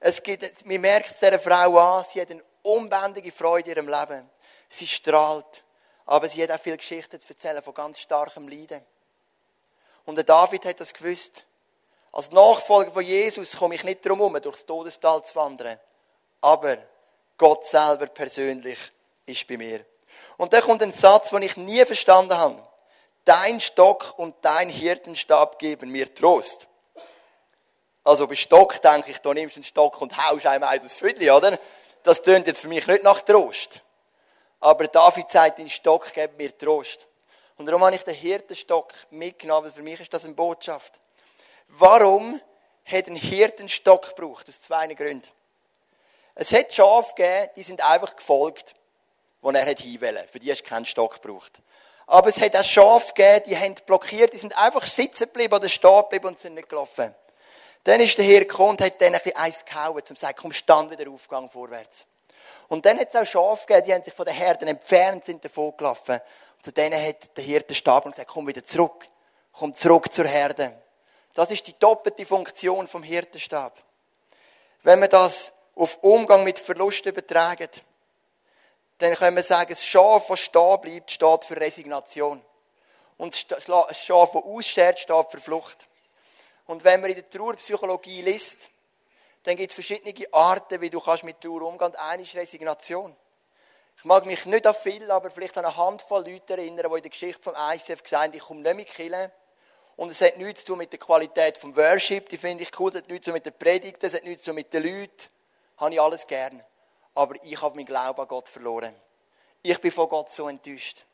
Es 0.00 0.22
gibt, 0.22 0.64
man 0.64 0.80
merkt 0.80 1.10
es 1.10 1.18
dieser 1.18 1.38
Frau 1.38 1.78
an, 1.78 2.04
sie 2.04 2.18
hat 2.18 2.30
eine 2.30 2.42
unbändige 2.62 3.30
Freude 3.30 3.70
in 3.70 3.76
ihrem 3.76 3.88
Leben. 3.88 4.30
Sie 4.70 4.86
strahlt. 4.86 5.62
Aber 6.06 6.26
sie 6.26 6.42
hat 6.42 6.50
auch 6.50 6.60
viele 6.60 6.78
Geschichten 6.78 7.20
zu 7.20 7.28
erzählen 7.28 7.62
von 7.62 7.74
ganz 7.74 7.98
starkem 7.98 8.48
Leiden. 8.48 8.82
Und 10.06 10.16
der 10.16 10.24
David 10.24 10.64
hat 10.64 10.80
das 10.80 10.94
gewusst. 10.94 11.44
Als 12.10 12.30
Nachfolger 12.30 12.90
von 12.90 13.04
Jesus 13.04 13.56
komme 13.56 13.74
ich 13.74 13.84
nicht 13.84 14.04
darum 14.06 14.20
herum, 14.20 14.40
durchs 14.40 14.64
Todestal 14.64 15.22
zu 15.22 15.34
wandern. 15.36 15.78
Aber 16.40 16.78
Gott 17.36 17.66
selber 17.66 18.06
persönlich 18.06 18.78
ist 19.26 19.46
bei 19.46 19.58
mir. 19.58 19.84
Und 20.38 20.54
da 20.54 20.62
kommt 20.62 20.82
ein 20.82 20.92
Satz, 20.92 21.30
den 21.30 21.42
ich 21.42 21.58
nie 21.58 21.84
verstanden 21.84 22.38
habe. 22.38 22.66
Dein 23.24 23.60
Stock 23.60 24.18
und 24.18 24.34
dein 24.42 24.68
Hirtenstab 24.68 25.58
geben 25.58 25.90
mir 25.90 26.12
Trost. 26.12 26.68
Also 28.02 28.26
bei 28.26 28.34
Stock 28.34 28.82
denke 28.82 29.10
ich, 29.10 29.18
du 29.18 29.32
nimmst 29.32 29.56
einen 29.56 29.64
Stock 29.64 30.00
und 30.02 30.16
haust 30.16 30.46
einem 30.46 30.64
eins 30.64 30.84
aus 30.84 30.92
Füdli, 30.92 31.30
oder? 31.30 31.58
Das 32.02 32.20
tönt 32.20 32.46
jetzt 32.46 32.60
für 32.60 32.68
mich 32.68 32.86
nicht 32.86 33.02
nach 33.02 33.22
Trost. 33.22 33.82
Aber 34.60 34.86
David 34.86 35.30
sagt, 35.30 35.58
dein 35.58 35.70
Stock 35.70 36.12
gibt 36.12 36.36
mir 36.36 36.56
Trost. 36.56 37.06
Und 37.56 37.66
darum 37.66 37.82
habe 37.84 37.96
ich 37.96 38.02
den 38.02 38.14
Hirtenstock 38.14 38.92
mitgenommen, 39.10 39.64
weil 39.64 39.72
für 39.72 39.82
mich 39.82 40.00
ist 40.00 40.12
das 40.12 40.24
eine 40.24 40.34
Botschaft. 40.34 41.00
Warum 41.68 42.40
hat 42.84 43.06
ein 43.06 43.16
Hirtenstock 43.16 44.14
gebraucht? 44.14 44.48
Aus 44.48 44.60
zwei 44.60 44.86
Gründen. 44.92 45.28
Es 46.34 46.52
hat 46.52 46.74
Schafe 46.74 47.14
gegeben, 47.14 47.50
die 47.56 47.62
sind 47.62 47.80
einfach 47.80 48.16
gefolgt, 48.16 48.74
wo 49.40 49.50
er 49.50 49.64
hat 49.64 49.80
hinwählen. 49.80 50.26
Für 50.28 50.40
die 50.40 50.50
hast 50.50 50.62
du 50.62 50.68
keinen 50.68 50.84
Stock 50.84 51.22
gebraucht. 51.22 51.52
Aber 52.06 52.28
es 52.28 52.40
hat 52.40 52.56
auch 52.56 52.64
Schafe 52.64 53.14
gegeben, 53.14 53.44
die 53.46 53.58
haben 53.58 53.74
blockiert, 53.86 54.32
die 54.32 54.38
sind 54.38 54.56
einfach 54.56 54.86
sitzen 54.86 55.24
geblieben 55.24 55.54
oder 55.54 55.68
stehen 55.68 56.02
geblieben 56.02 56.28
und 56.28 56.38
sind 56.38 56.54
nicht 56.54 56.68
gelaufen. 56.68 57.14
Dann 57.84 58.00
ist 58.00 58.16
der 58.16 58.24
Herr 58.24 58.40
gekommen 58.40 58.70
und 58.70 58.80
hat 58.80 59.00
denen 59.00 59.14
ein 59.14 59.20
bisschen 59.22 59.38
Eis 59.38 59.64
gehauen, 59.64 59.96
um 59.96 60.04
zu 60.04 60.14
sagen, 60.14 60.36
komm, 60.40 60.52
stand 60.52 60.90
wieder 60.90 61.10
aufgang 61.10 61.48
vorwärts. 61.50 62.06
Und 62.68 62.86
dann 62.86 62.98
hat 62.98 63.08
es 63.12 63.16
auch 63.16 63.26
Schafe 63.26 63.66
gegeben, 63.66 63.86
die 63.86 63.94
haben 63.94 64.04
sich 64.04 64.14
von 64.14 64.24
den 64.24 64.34
Herden 64.34 64.68
entfernt, 64.68 65.24
sind 65.24 65.44
davon 65.44 65.74
gelaufen. 65.76 66.14
Und 66.56 66.64
zu 66.64 66.72
denen 66.72 67.00
hat 67.00 67.36
der 67.36 67.44
Hirte 67.44 67.74
Stab 67.74 68.06
und 68.06 68.12
gesagt, 68.12 68.30
komm 68.30 68.46
wieder 68.46 68.64
zurück. 68.64 69.06
Komm 69.52 69.74
zurück 69.74 70.12
zur 70.12 70.26
Herde. 70.26 70.74
Das 71.34 71.50
ist 71.50 71.66
die 71.66 71.78
doppelte 71.78 72.24
Funktion 72.24 72.86
vom 72.88 73.02
Hirtenstab. 73.02 73.78
Wenn 74.82 75.00
man 75.00 75.10
das 75.10 75.52
auf 75.74 75.98
Umgang 76.02 76.44
mit 76.44 76.58
Verlust 76.58 77.06
übertragen, 77.06 77.68
dann 78.98 79.14
können 79.14 79.36
wir 79.36 79.42
sagen, 79.42 79.70
das 79.70 79.84
Schaf, 79.84 80.26
das 80.28 80.40
stehen 80.40 80.80
bleibt, 80.80 81.10
steht 81.10 81.44
für 81.44 81.56
Resignation. 81.60 82.44
Und 83.16 83.50
das 83.50 83.64
Schaf, 83.64 84.32
das 84.32 84.42
aussteht, 84.42 84.98
steht 84.98 85.30
für 85.30 85.40
Flucht. 85.40 85.88
Und 86.66 86.84
wenn 86.84 87.00
man 87.00 87.10
in 87.10 87.16
der 87.16 87.28
Trauerpsychologie 87.28 88.22
liest, 88.22 88.70
dann 89.42 89.56
gibt 89.56 89.70
es 89.70 89.74
verschiedene 89.74 90.14
Arten, 90.32 90.80
wie 90.80 90.90
du 90.90 91.00
kannst 91.00 91.24
mit 91.24 91.40
Trauer 91.40 91.62
umgehen 91.62 91.78
kannst. 91.78 91.98
Eine 92.00 92.22
ist 92.22 92.34
Resignation. 92.34 93.14
Ich 93.96 94.04
mag 94.04 94.26
mich 94.26 94.44
nicht 94.46 94.66
an 94.66 94.74
viel, 94.74 95.10
aber 95.10 95.30
vielleicht 95.30 95.56
an 95.58 95.64
eine 95.64 95.76
Handvoll 95.76 96.28
Leute 96.28 96.54
erinnern, 96.54 96.86
die 96.90 96.96
in 96.96 97.02
der 97.02 97.10
Geschichte 97.10 97.42
vom 97.42 97.54
ICF 97.54 98.02
gesagt 98.02 98.24
haben, 98.24 98.34
ich 98.34 98.42
komme 98.42 98.60
nicht 98.60 98.76
mit 98.76 98.88
Killen. 98.88 99.30
Und 99.96 100.10
es 100.10 100.20
hat 100.20 100.36
nichts 100.38 100.60
zu 100.60 100.68
tun 100.68 100.78
mit 100.78 100.92
der 100.92 100.98
Qualität 100.98 101.56
vom 101.56 101.76
Worship, 101.76 102.28
die 102.28 102.36
finde 102.36 102.64
ich 102.64 102.78
cool, 102.78 102.90
es 102.90 102.96
hat 102.96 103.08
nichts 103.08 103.26
zu 103.26 103.30
tun 103.30 103.34
mit 103.34 103.46
der 103.46 103.52
Predigt, 103.52 104.02
es 104.02 104.14
hat 104.14 104.24
nichts 104.24 104.42
zu 104.42 104.50
tun 104.50 104.56
mit 104.56 104.72
den 104.72 104.82
Leuten. 104.82 105.28
Habe 105.76 105.94
ich 105.94 106.00
alles 106.00 106.26
gern. 106.26 106.64
Aber 107.14 107.34
ich 107.42 107.60
habe 107.60 107.76
meinen 107.76 107.86
Glauben 107.86 108.20
an 108.20 108.28
Gott 108.28 108.48
verloren. 108.48 108.94
Ich 109.62 109.80
bin 109.80 109.92
von 109.92 110.08
Gott 110.08 110.30
so 110.30 110.48
enttäuscht. 110.48 111.04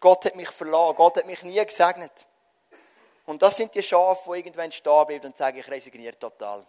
Gott 0.00 0.24
hat 0.24 0.36
mich 0.36 0.50
verloren, 0.50 0.96
Gott 0.96 1.16
hat 1.16 1.26
mich 1.26 1.42
nie 1.42 1.64
gesegnet. 1.64 2.26
Und 3.26 3.40
das 3.42 3.56
sind 3.56 3.74
die 3.74 3.82
Schafe, 3.82 4.30
die 4.32 4.38
irgendwann 4.38 4.72
stehen 4.72 5.06
bleiben 5.06 5.26
und 5.26 5.36
sagen, 5.36 5.58
ich 5.58 5.70
resigniere 5.70 6.18
total. 6.18 6.66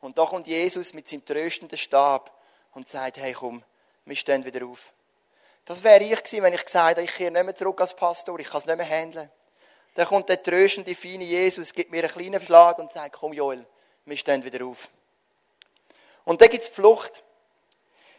Und 0.00 0.18
da 0.18 0.26
kommt 0.26 0.46
Jesus 0.46 0.92
mit 0.92 1.08
seinem 1.08 1.24
tröstenden 1.24 1.78
Stab 1.78 2.30
und 2.74 2.88
sagt, 2.88 3.16
hey 3.16 3.32
komm, 3.32 3.62
wir 4.04 4.16
stehen 4.16 4.44
wieder 4.44 4.66
auf. 4.66 4.92
Das 5.64 5.82
wäre 5.82 6.02
ich 6.02 6.22
gewesen, 6.22 6.42
wenn 6.42 6.54
ich 6.54 6.64
gesagt 6.64 6.90
hätte, 6.98 7.02
ich 7.02 7.14
kehre 7.14 7.30
nicht 7.30 7.44
mehr 7.44 7.54
zurück 7.54 7.80
als 7.80 7.94
Pastor, 7.94 8.38
ich 8.38 8.48
kann 8.48 8.58
es 8.60 8.66
nicht 8.66 8.76
mehr 8.76 8.88
handeln. 8.88 9.30
Dann 9.94 10.06
kommt 10.06 10.28
der 10.28 10.42
tröstende, 10.42 10.94
feine 10.94 11.24
Jesus, 11.24 11.72
gibt 11.72 11.90
mir 11.90 12.04
einen 12.04 12.12
kleinen 12.12 12.40
Schlag 12.40 12.78
und 12.78 12.90
sagt, 12.90 13.16
komm 13.16 13.32
Joel, 13.32 13.66
wir 14.04 14.16
stehen 14.16 14.44
wieder 14.44 14.64
auf. 14.64 14.88
Und 16.28 16.42
dann 16.42 16.50
gibt 16.50 16.62
es 16.62 16.68
Flucht. 16.68 17.24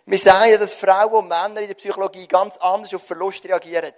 Wir 0.07 0.17
sagen, 0.17 0.57
dass 0.59 0.73
Frauen 0.73 1.13
und 1.13 1.27
Männer 1.27 1.61
in 1.61 1.67
der 1.67 1.75
Psychologie 1.75 2.27
ganz 2.27 2.57
anders 2.57 2.91
auf 2.95 3.05
Verlust 3.05 3.45
reagieren. 3.45 3.93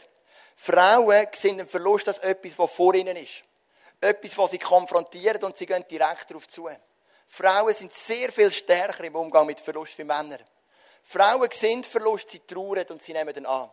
Frauen 0.57 1.27
sehen 1.31 1.57
den 1.57 1.65
Verlust 1.65 2.09
als 2.09 2.17
etwas, 2.17 2.59
was 2.59 2.73
vor 2.73 2.93
ihnen 2.93 3.15
ist. 3.15 3.43
Etwas, 4.01 4.37
was 4.37 4.51
sie 4.51 4.59
konfrontieren 4.59 5.41
und 5.45 5.55
sie 5.55 5.65
gehen 5.65 5.85
direkt 5.89 6.29
darauf 6.29 6.45
zu. 6.49 6.69
Frauen 7.25 7.73
sind 7.73 7.93
sehr 7.93 8.33
viel 8.33 8.51
stärker 8.51 9.05
im 9.05 9.15
Umgang 9.15 9.45
mit 9.45 9.61
Verlust 9.61 9.97
wie 9.97 10.03
Männer. 10.03 10.39
Frauen 11.03 11.49
sehen 11.49 11.85
Verlust, 11.85 12.31
sie 12.31 12.39
trauern 12.39 12.87
und 12.89 13.01
sie 13.01 13.13
nehmen 13.13 13.33
den 13.33 13.45
an. 13.45 13.71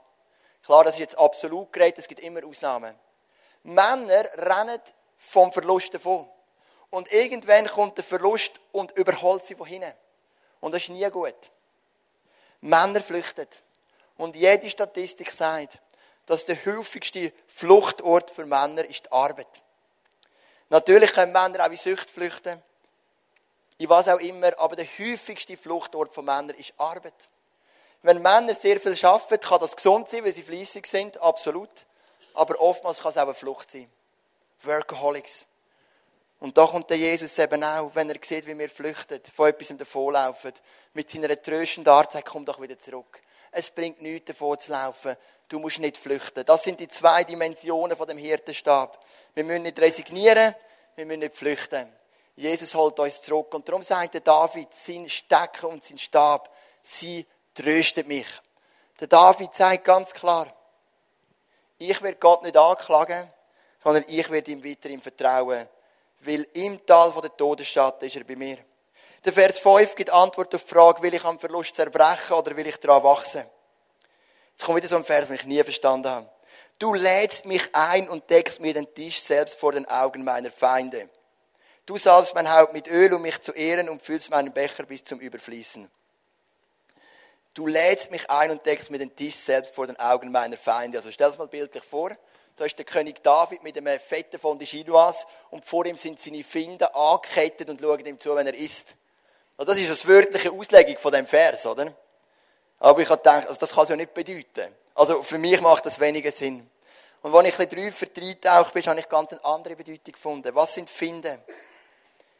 Klar, 0.64 0.84
das 0.84 0.94
ist 0.94 1.00
jetzt 1.00 1.18
absolut 1.18 1.72
geredet, 1.72 1.98
es 1.98 2.06
gibt 2.06 2.20
immer 2.20 2.46
Ausnahmen. 2.46 2.96
Männer 3.64 4.24
rennen 4.36 4.80
vom 5.16 5.52
Verlust 5.52 5.94
davon. 5.94 6.30
Und 6.90 7.10
irgendwann 7.10 7.66
kommt 7.66 7.96
der 7.96 8.04
Verlust 8.04 8.60
und 8.70 8.92
überholt 8.92 9.44
sie 9.44 9.56
von 9.56 9.66
hinten. 9.66 9.92
Und 10.60 10.72
das 10.72 10.82
ist 10.82 10.90
nie 10.90 11.08
gut. 11.10 11.50
Männer 12.60 13.00
flüchten. 13.00 13.46
Und 14.16 14.36
jede 14.36 14.68
Statistik 14.68 15.32
sagt, 15.32 15.80
dass 16.26 16.44
der 16.44 16.64
häufigste 16.66 17.32
Fluchtort 17.46 18.30
für 18.30 18.44
Männer 18.44 18.84
ist 18.84 19.06
die 19.06 19.12
Arbeit. 19.12 19.62
Natürlich 20.68 21.12
können 21.12 21.32
Männer 21.32 21.64
auch 21.64 21.70
in 21.70 21.76
Sucht 21.76 22.10
flüchten 22.10 22.62
in 23.78 23.88
was 23.88 24.08
auch 24.08 24.18
immer, 24.18 24.58
aber 24.58 24.76
der 24.76 24.86
häufigste 24.86 25.56
Fluchtort 25.56 26.12
von 26.12 26.24
Männern 26.24 26.56
ist 26.56 26.74
Arbeit. 26.76 27.28
Wenn 28.02 28.20
Männer 28.20 28.54
sehr 28.54 28.78
viel 28.78 28.96
arbeiten, 29.04 29.40
kann 29.40 29.60
das 29.60 29.76
gesund 29.76 30.08
sein, 30.08 30.24
weil 30.24 30.32
sie 30.32 30.42
fleissig 30.42 30.86
sind, 30.86 31.20
absolut. 31.20 31.70
Aber 32.34 32.60
oftmals 32.60 33.00
kann 33.00 33.10
es 33.10 33.16
auch 33.16 33.22
eine 33.22 33.34
Flucht 33.34 33.70
sein. 33.70 33.90
Workaholics. 34.62 35.46
Und 36.40 36.56
da 36.56 36.66
kommt 36.66 36.88
der 36.90 36.98
Jesus 36.98 37.36
eben 37.38 37.64
auch, 37.64 37.90
wenn 37.94 38.10
er 38.10 38.16
sieht, 38.22 38.46
wie 38.46 38.56
wir 38.56 38.70
flüchten, 38.70 39.20
von 39.34 39.48
etwas 39.48 39.76
davonlaufen, 39.76 40.52
mit 40.92 41.10
seiner 41.10 41.40
tröstenden 41.40 41.92
Art 41.92 42.12
sagt, 42.12 42.28
komm 42.28 42.44
doch 42.44 42.60
wieder 42.60 42.78
zurück. 42.78 43.20
Es 43.50 43.70
bringt 43.70 44.00
nichts 44.02 44.26
davor 44.26 44.58
zu 44.58 44.70
laufen. 44.70 45.16
Du 45.48 45.58
musst 45.58 45.78
nicht 45.78 45.96
flüchten. 45.96 46.44
Das 46.44 46.62
sind 46.62 46.78
die 46.78 46.88
zwei 46.88 47.24
Dimensionen 47.24 47.96
von 47.96 48.06
dem 48.06 48.18
Hirtenstab. 48.18 49.04
Wir 49.34 49.44
müssen 49.44 49.62
nicht 49.62 49.80
resignieren, 49.80 50.54
wir 50.94 51.06
müssen 51.06 51.20
nicht 51.20 51.36
flüchten. 51.36 51.92
Jesus 52.36 52.74
holt 52.74 53.00
uns 53.00 53.20
zurück. 53.20 53.52
Und 53.54 53.68
darum 53.68 53.82
sagt 53.82 54.14
der 54.14 54.20
David, 54.20 54.72
sein 54.72 55.08
Stecken 55.08 55.66
und 55.66 55.82
sein 55.82 55.98
Stab, 55.98 56.54
sie 56.82 57.26
tröstet 57.54 58.06
mich. 58.06 58.28
Der 59.00 59.08
David 59.08 59.54
sagt 59.54 59.84
ganz 59.84 60.12
klar, 60.12 60.54
ich 61.78 62.00
werde 62.02 62.18
Gott 62.18 62.42
nicht 62.42 62.56
anklagen, 62.56 63.32
sondern 63.82 64.04
ich 64.06 64.28
werde 64.30 64.50
ihm 64.50 64.64
weiter 64.64 64.90
im 64.90 65.00
vertrauen. 65.00 65.68
Weil 66.20 66.46
im 66.54 66.84
Tal 66.84 67.12
der 67.12 67.36
Todesschatten 67.36 68.08
ist 68.08 68.16
er 68.16 68.24
bei 68.24 68.36
mir. 68.36 68.58
Der 69.24 69.32
Vers 69.32 69.58
5 69.58 69.94
gibt 69.94 70.10
Antwort 70.10 70.54
auf 70.54 70.62
die 70.62 70.68
Frage, 70.68 71.02
will 71.02 71.14
ich 71.14 71.24
am 71.24 71.38
Verlust 71.38 71.74
zerbrechen 71.74 72.34
oder 72.34 72.56
will 72.56 72.66
ich 72.66 72.76
daran 72.76 73.02
wachsen? 73.02 73.44
Jetzt 74.50 74.64
kommt 74.64 74.78
wieder 74.78 74.88
so 74.88 74.96
ein 74.96 75.04
Vers, 75.04 75.26
den 75.26 75.36
ich 75.36 75.44
nie 75.44 75.62
verstanden 75.62 76.08
habe. 76.08 76.30
Du 76.78 76.94
lädst 76.94 77.44
mich 77.44 77.74
ein 77.74 78.08
und 78.08 78.28
deckst 78.30 78.60
mir 78.60 78.74
den 78.74 78.92
Tisch 78.94 79.20
selbst 79.20 79.58
vor 79.58 79.72
den 79.72 79.86
Augen 79.86 80.22
meiner 80.22 80.50
Feinde. 80.50 81.08
Du 81.86 81.96
salbst 81.96 82.34
mein 82.34 82.52
Haupt 82.52 82.72
mit 82.72 82.86
Öl, 82.86 83.12
um 83.14 83.22
mich 83.22 83.40
zu 83.40 83.52
ehren 83.52 83.88
und 83.88 84.02
füllst 84.02 84.30
meinen 84.30 84.52
Becher 84.52 84.84
bis 84.84 85.02
zum 85.02 85.20
Überfließen. 85.20 85.90
Du 87.54 87.66
lädst 87.66 88.12
mich 88.12 88.30
ein 88.30 88.52
und 88.52 88.64
deckst 88.66 88.90
mir 88.90 88.98
den 88.98 89.16
Tisch 89.16 89.34
selbst 89.34 89.74
vor 89.74 89.86
den 89.88 89.98
Augen 89.98 90.30
meiner 90.30 90.56
Feinde. 90.56 90.98
Also 90.98 91.10
stell 91.10 91.30
es 91.30 91.38
mal 91.38 91.48
bildlich 91.48 91.82
vor. 91.82 92.10
Da 92.58 92.64
ist 92.64 92.76
der 92.76 92.84
König 92.84 93.22
David 93.22 93.62
mit 93.62 93.76
einem 93.76 94.00
fetten 94.00 94.36
von 94.36 94.58
Chinois 94.58 95.14
und 95.50 95.64
vor 95.64 95.86
ihm 95.86 95.96
sind 95.96 96.18
seine 96.18 96.42
Finde 96.42 96.92
angekettet 96.92 97.70
und 97.70 97.80
schauen 97.80 98.04
ihm 98.04 98.18
zu, 98.18 98.34
wenn 98.34 98.48
er 98.48 98.54
isst. 98.54 98.96
Also 99.56 99.72
das 99.72 99.80
ist 99.80 100.04
eine 100.04 100.14
wörtliche 100.14 100.50
Auslegung 100.50 100.98
von 100.98 101.12
dem 101.12 101.28
Vers, 101.28 101.66
oder? 101.66 101.94
Aber 102.80 103.00
ich 103.00 103.08
habe 103.08 103.18
gedacht, 103.18 103.46
also 103.46 103.60
das 103.60 103.72
kann 103.72 103.84
es 103.84 103.90
ja 103.90 103.96
nicht 103.96 104.12
bedeuten. 104.12 104.74
Also 104.96 105.22
für 105.22 105.38
mich 105.38 105.60
macht 105.60 105.86
das 105.86 106.00
weniger 106.00 106.32
Sinn. 106.32 106.68
Und 107.22 107.32
als 107.32 107.48
ich 107.48 107.58
ein 107.60 107.68
bisschen 107.68 107.92
tiefer 107.92 108.26
reintaucht 108.26 108.74
bin, 108.74 108.82
habe 108.86 108.98
ich 108.98 109.08
ganz 109.08 109.32
eine 109.32 109.44
andere 109.44 109.76
Bedeutung 109.76 110.12
gefunden. 110.12 110.52
Was 110.56 110.74
sind 110.74 110.90
Finden? 110.90 111.40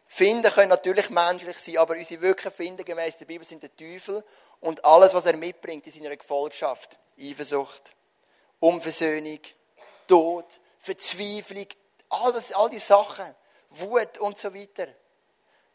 Finden 0.09 0.50
können 0.52 0.70
natürlich 0.70 1.11
menschlich 1.11 1.59
sein, 1.59 1.78
aber 1.78 1.94
unsere 1.94 2.22
wirklichen 2.22 2.50
Finden 2.50 2.85
gemäß 2.85 3.18
der 3.18 3.26
Bibel 3.26 3.46
sind 3.46 3.62
der 3.62 3.76
Teufel 3.76 4.24
und 4.59 4.85
alles, 4.85 5.14
was 5.14 5.26
er 5.26 5.37
mitbringt 5.37 5.87
in 5.87 5.92
seiner 5.92 6.16
Gefolgschaft. 6.16 6.98
Eifersucht, 7.20 7.92
Unversöhnung, 8.59 9.38
Tod, 10.08 10.60
Verzweiflung, 10.78 11.66
alles, 12.08 12.52
all 12.52 12.70
die 12.70 12.80
Sachen, 12.80 13.34
Wut 13.70 14.18
und 14.18 14.36
so 14.36 14.52
weiter. 14.52 14.88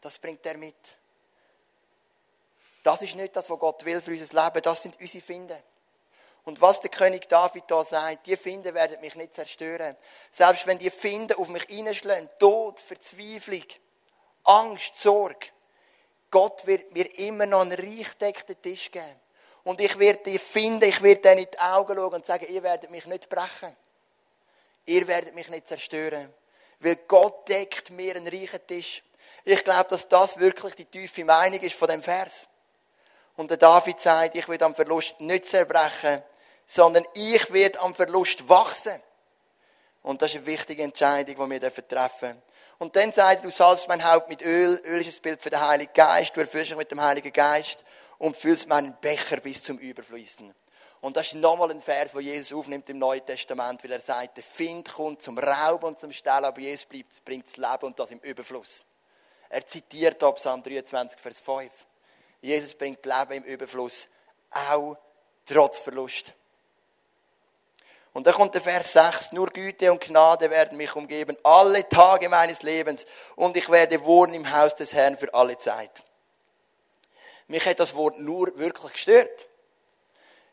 Das 0.00 0.18
bringt 0.18 0.44
er 0.44 0.58
mit. 0.58 0.96
Das 2.82 3.00
ist 3.00 3.14
nicht 3.14 3.34
das, 3.34 3.48
was 3.48 3.58
Gott 3.58 3.84
will 3.86 4.02
für 4.02 4.10
unser 4.10 4.44
Leben. 4.44 4.62
Das 4.62 4.82
sind 4.82 5.00
unsere 5.00 5.24
Finden. 5.24 5.56
Und 6.44 6.60
was 6.60 6.80
der 6.80 6.90
König 6.90 7.26
David 7.28 7.64
da 7.68 7.82
sagt, 7.82 8.26
die 8.26 8.36
Finden 8.36 8.74
werden 8.74 9.00
mich 9.00 9.14
nicht 9.14 9.32
zerstören. 9.32 9.96
Selbst 10.30 10.66
wenn 10.66 10.78
die 10.78 10.90
Finden 10.90 11.38
auf 11.38 11.48
mich 11.48 11.64
hineinschlagen, 11.64 12.28
Tod, 12.38 12.80
Verzweiflung, 12.80 13.64
Angst, 14.42 14.96
Sorge. 14.96 15.46
Gott 16.30 16.66
wird 16.66 16.92
mir 16.92 17.18
immer 17.18 17.46
noch 17.46 17.62
einen 17.62 17.72
reichdeckten 17.72 18.60
Tisch 18.60 18.90
geben. 18.90 19.20
Und 19.62 19.80
ich 19.80 19.98
werde 19.98 20.24
die 20.24 20.38
finden, 20.38 20.86
ich 20.86 21.00
werde 21.00 21.22
denen 21.22 21.44
in 21.44 21.50
die 21.50 21.58
Augen 21.58 21.96
schauen 21.96 22.12
und 22.12 22.26
sagen, 22.26 22.46
ihr 22.50 22.62
werdet 22.62 22.90
mich 22.90 23.06
nicht 23.06 23.30
brechen. 23.30 23.74
Ihr 24.86 25.06
werdet 25.06 25.34
mich 25.34 25.48
nicht 25.48 25.66
zerstören. 25.66 26.32
Weil 26.80 26.96
Gott 27.08 27.48
deckt 27.48 27.90
mir 27.90 28.16
einen 28.16 28.28
reichen 28.28 28.66
Tisch. 28.66 29.02
Ich 29.44 29.64
glaube, 29.64 29.88
dass 29.90 30.08
das 30.08 30.38
wirklich 30.38 30.74
die 30.74 30.84
tiefe 30.84 31.24
Meinung 31.24 31.60
ist 31.60 31.76
von 31.76 31.88
dem 31.88 32.02
Vers. 32.02 32.48
Und 33.36 33.50
der 33.50 33.56
David 33.56 33.98
sagt, 34.00 34.34
ich 34.34 34.48
werde 34.48 34.64
am 34.64 34.74
Verlust 34.74 35.20
nicht 35.20 35.46
zerbrechen, 35.46 36.22
sondern 36.66 37.04
ich 37.14 37.52
werde 37.52 37.80
am 37.80 37.94
Verlust 37.94 38.48
wachsen. 38.48 39.02
Und 40.02 40.20
das 40.20 40.30
ist 40.30 40.38
eine 40.38 40.46
wichtige 40.46 40.82
Entscheidung, 40.82 41.50
die 41.50 41.50
wir 41.50 41.60
treffen 41.60 41.88
dürfen. 41.88 42.42
Und 42.78 42.96
dann 42.96 43.12
sagt 43.12 43.40
er, 43.40 43.42
du 43.42 43.50
salbst 43.50 43.88
mein 43.88 44.04
Haupt 44.04 44.28
mit 44.28 44.42
Öl. 44.42 44.80
Öl 44.84 45.06
ist 45.06 45.20
ein 45.20 45.22
Bild 45.22 45.42
für 45.42 45.50
den 45.50 45.60
Heiligen 45.60 45.92
Geist. 45.92 46.36
Du 46.36 46.40
erfüllst 46.40 46.70
mich 46.70 46.78
mit 46.78 46.90
dem 46.90 47.00
Heiligen 47.00 47.32
Geist 47.32 47.84
und 48.18 48.36
füllst 48.36 48.68
meinen 48.68 48.96
Becher 49.00 49.38
bis 49.38 49.62
zum 49.62 49.78
Überfließen. 49.78 50.54
Und 51.04 51.18
das 51.18 51.26
ist 51.26 51.34
nochmal 51.34 51.70
ein 51.70 51.82
Vers, 51.82 52.14
wo 52.14 52.20
Jesus 52.20 52.58
aufnimmt 52.58 52.88
im 52.88 52.98
Neuen 52.98 53.22
Testament, 53.22 53.84
weil 53.84 53.92
er 53.92 54.00
sagt, 54.00 54.38
der 54.38 54.42
Find 54.42 54.90
kommt 54.90 55.20
zum 55.20 55.38
Rauben 55.38 55.84
und 55.84 55.98
zum 55.98 56.10
Stellen, 56.10 56.46
aber 56.46 56.58
Jesus 56.58 56.86
bleibt, 56.86 57.22
bringt 57.26 57.46
das 57.46 57.58
Leben 57.58 57.84
und 57.84 57.98
das 57.98 58.10
im 58.10 58.20
Überfluss. 58.20 58.86
Er 59.50 59.66
zitiert 59.66 60.22
ab 60.22 60.36
Psalm 60.36 60.62
23, 60.62 61.20
Vers 61.20 61.40
5. 61.40 61.70
Jesus 62.40 62.72
bringt 62.72 63.04
Leben 63.04 63.32
im 63.32 63.44
Überfluss, 63.44 64.08
auch 64.50 64.96
trotz 65.44 65.78
Verlust. 65.78 66.32
Und 68.14 68.26
dann 68.26 68.32
kommt 68.32 68.54
der 68.54 68.62
Vers 68.62 68.94
6, 68.94 69.32
nur 69.32 69.48
Güte 69.48 69.92
und 69.92 70.00
Gnade 70.00 70.48
werden 70.48 70.78
mich 70.78 70.96
umgeben, 70.96 71.36
alle 71.42 71.86
Tage 71.86 72.30
meines 72.30 72.62
Lebens, 72.62 73.04
und 73.36 73.58
ich 73.58 73.68
werde 73.68 74.02
wohnen 74.06 74.32
im 74.32 74.56
Haus 74.56 74.74
des 74.74 74.94
Herrn 74.94 75.18
für 75.18 75.34
alle 75.34 75.58
Zeit. 75.58 76.02
Mich 77.46 77.66
hat 77.66 77.78
das 77.78 77.94
Wort 77.94 78.18
nur 78.18 78.56
wirklich 78.56 78.92
gestört. 78.94 79.48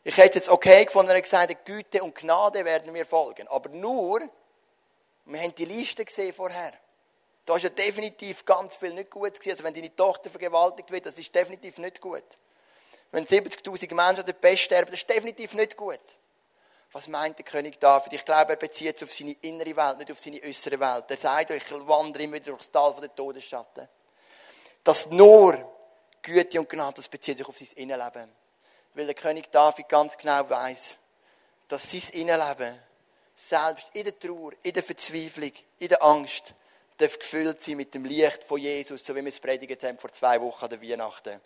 Ich 0.04 0.16
hätte 0.16 0.38
jetzt 0.38 0.48
okay 0.48 0.84
gefunden, 0.84 1.08
wenn 1.10 1.16
er 1.16 1.22
gesagt 1.22 1.50
hat, 1.50 1.64
Güte 1.64 2.02
und 2.02 2.14
Gnade 2.14 2.64
werden 2.64 2.92
mir 2.92 3.06
folgen. 3.06 3.46
Aber 3.48 3.68
nur, 3.68 4.20
wir 5.24 5.40
haben 5.40 5.54
die 5.54 5.64
Liste 5.64 6.04
gesehen 6.04 6.32
vorher. 6.32 6.72
Da 7.44 7.56
ist 7.56 7.62
ja 7.62 7.68
definitiv 7.68 8.44
ganz 8.44 8.76
viel 8.76 8.92
nicht 8.94 9.10
gut 9.10 9.34
gewesen. 9.34 9.50
Also 9.50 9.64
wenn 9.64 9.74
deine 9.74 9.94
Tochter 9.94 10.30
vergewaltigt 10.30 10.90
wird, 10.90 11.06
das 11.06 11.18
ist 11.18 11.34
definitiv 11.34 11.78
nicht 11.78 12.00
gut. 12.00 12.24
Wenn 13.12 13.26
70.000 13.26 13.94
Menschen 13.94 14.20
an 14.20 14.26
der 14.26 14.32
Pest 14.32 14.62
sterben, 14.62 14.90
das 14.90 15.00
ist 15.00 15.10
definitiv 15.10 15.54
nicht 15.54 15.76
gut. 15.76 16.00
Was 16.92 17.08
meint 17.08 17.38
der 17.38 17.44
König 17.44 17.78
David? 17.78 18.12
Ich 18.12 18.24
glaube, 18.24 18.52
er 18.52 18.56
bezieht 18.56 18.96
es 18.96 19.02
auf 19.02 19.12
seine 19.12 19.32
innere 19.40 19.76
Welt, 19.76 19.98
nicht 19.98 20.10
auf 20.10 20.20
seine 20.20 20.42
äußere 20.42 20.78
Welt. 20.78 21.04
Er 21.08 21.16
sagt 21.16 21.50
ich 21.50 21.70
wandere 21.70 22.24
immer 22.24 22.34
wieder 22.34 22.50
durchs 22.50 22.70
Tal 22.70 22.94
der 23.00 23.14
Todesschatten. 23.14 23.88
Dass 24.84 25.08
nur 25.10 25.56
Güte 26.20 26.60
und 26.60 26.68
Gnade, 26.68 26.94
das 26.96 27.08
bezieht 27.08 27.38
sich 27.38 27.48
auf 27.48 27.56
sein 27.56 27.68
Innenleben. 27.76 28.41
Weil 28.94 29.06
der 29.06 29.14
König 29.14 29.50
David 29.50 29.88
ganz 29.88 30.16
genau 30.18 30.48
weiß, 30.48 30.98
dass 31.68 31.90
sein 31.90 32.02
Innenleben 32.12 32.78
selbst 33.34 33.86
in 33.94 34.04
der 34.04 34.18
Trauer, 34.18 34.52
in 34.62 34.72
der 34.72 34.82
Verzweiflung, 34.82 35.52
in 35.78 35.88
der 35.88 36.02
Angst, 36.02 36.54
darf 36.98 37.18
gefüllt 37.18 37.62
sein 37.62 37.76
mit 37.76 37.94
dem 37.94 38.04
Licht 38.04 38.44
von 38.44 38.60
Jesus, 38.60 39.04
so 39.04 39.14
wie 39.14 39.20
wir 39.20 39.28
es 39.28 39.40
predigt 39.40 39.82
haben 39.82 39.98
vor 39.98 40.12
zwei 40.12 40.40
Wochen 40.40 40.64
an 40.64 40.70
der 40.70 40.82
Weihnachten. 40.82 41.40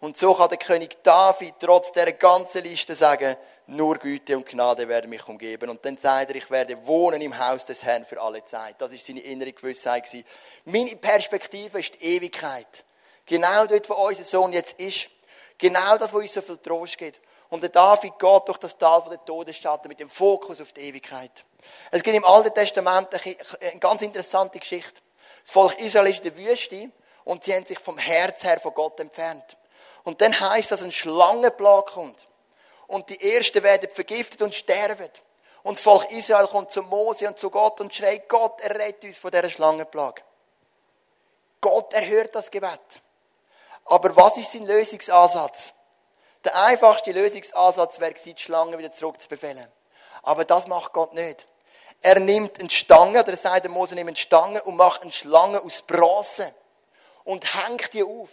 Und 0.00 0.16
so 0.16 0.32
kann 0.34 0.48
der 0.48 0.58
König 0.58 1.02
David 1.02 1.54
trotz 1.58 1.90
der 1.90 2.12
ganzen 2.12 2.62
Liste 2.62 2.94
sagen, 2.94 3.36
nur 3.66 3.96
Güte 3.96 4.36
und 4.36 4.46
Gnade 4.46 4.86
werden 4.88 5.10
mich 5.10 5.26
umgeben. 5.26 5.70
Und 5.70 5.84
dann 5.84 5.98
sagt 5.98 6.30
er, 6.30 6.36
ich 6.36 6.48
werde 6.50 6.86
wohnen 6.86 7.20
im 7.20 7.36
Haus 7.36 7.64
des 7.64 7.84
Herrn 7.84 8.06
für 8.06 8.20
alle 8.20 8.44
Zeit. 8.44 8.76
Das 8.78 8.92
ist 8.92 9.04
seine 9.04 9.20
innere 9.20 9.52
Gewissheit. 9.52 10.08
Meine 10.64 10.94
Perspektive 10.94 11.80
ist 11.80 11.94
die 11.94 12.16
Ewigkeit. 12.16 12.84
Genau 13.26 13.66
dort, 13.66 13.90
wo 13.90 13.94
unser 13.94 14.22
Sohn 14.22 14.52
jetzt 14.52 14.78
ist. 14.80 15.10
Genau 15.58 15.98
das, 15.98 16.12
wo 16.12 16.18
uns 16.18 16.32
so 16.32 16.40
viel 16.40 16.56
Trost 16.58 16.96
gibt. 16.96 17.20
Und 17.50 17.62
der 17.62 17.70
David 17.70 18.18
geht 18.18 18.48
durch 18.48 18.58
das 18.58 18.76
Tal 18.76 19.02
der 19.10 19.24
Todesschatten 19.24 19.88
mit 19.88 20.00
dem 20.00 20.10
Fokus 20.10 20.60
auf 20.60 20.72
die 20.72 20.82
Ewigkeit. 20.82 21.44
Es 21.90 22.02
gibt 22.02 22.16
im 22.16 22.24
Alten 22.24 22.54
Testament 22.54 23.08
eine 23.14 23.80
ganz 23.80 24.02
interessante 24.02 24.58
Geschichte. 24.58 25.00
Das 25.42 25.50
Volk 25.50 25.80
Israel 25.80 26.08
ist 26.08 26.18
in 26.18 26.24
der 26.24 26.36
Wüste 26.36 26.90
und 27.24 27.44
sie 27.44 27.54
haben 27.54 27.64
sich 27.64 27.78
vom 27.78 27.98
Herz 27.98 28.44
her 28.44 28.60
von 28.60 28.74
Gott 28.74 29.00
entfernt. 29.00 29.56
Und 30.04 30.20
dann 30.20 30.38
heißt 30.38 30.70
dass 30.70 30.82
ein 30.82 30.92
Schlangenplag 30.92 31.86
kommt. 31.86 32.28
Und 32.86 33.08
die 33.10 33.34
Ersten 33.34 33.62
werden 33.62 33.90
vergiftet 33.92 34.42
und 34.42 34.54
sterben. 34.54 35.10
Und 35.62 35.76
das 35.76 35.82
Volk 35.82 36.10
Israel 36.10 36.46
kommt 36.46 36.70
zu 36.70 36.82
Mose 36.82 37.26
und 37.26 37.38
zu 37.38 37.50
Gott 37.50 37.80
und 37.80 37.94
schreit, 37.94 38.28
Gott, 38.28 38.60
errette 38.60 39.06
uns 39.06 39.18
von 39.18 39.30
dieser 39.30 39.50
Schlangenplage. 39.50 40.22
Gott 41.60 41.92
erhört 41.92 42.34
das 42.34 42.50
Gebet. 42.50 43.02
Aber 43.88 44.14
was 44.16 44.36
ist 44.36 44.52
sein 44.52 44.66
Lösungsansatz? 44.66 45.72
Der 46.44 46.54
einfachste 46.62 47.12
Lösungsansatz 47.12 47.98
wäre 48.00 48.14
die 48.14 48.34
Schlange 48.36 48.78
wieder 48.78 48.90
zurückzubefehlen. 48.90 49.66
Aber 50.22 50.44
das 50.44 50.66
macht 50.66 50.92
Gott 50.92 51.14
nicht. 51.14 51.48
Er 52.00 52.20
nimmt 52.20 52.60
eine 52.60 52.70
Stange, 52.70 53.20
oder 53.20 53.30
er 53.30 53.36
sagt 53.36 53.64
der 53.64 53.70
Mose, 53.72 53.94
nimmt 53.94 54.08
eine 54.08 54.16
Stange 54.16 54.62
und 54.62 54.76
macht 54.76 55.02
eine 55.02 55.10
Schlange 55.10 55.60
aus 55.62 55.82
Bronze 55.82 56.54
und 57.24 57.54
hängt 57.56 57.92
die 57.92 58.04
auf. 58.04 58.30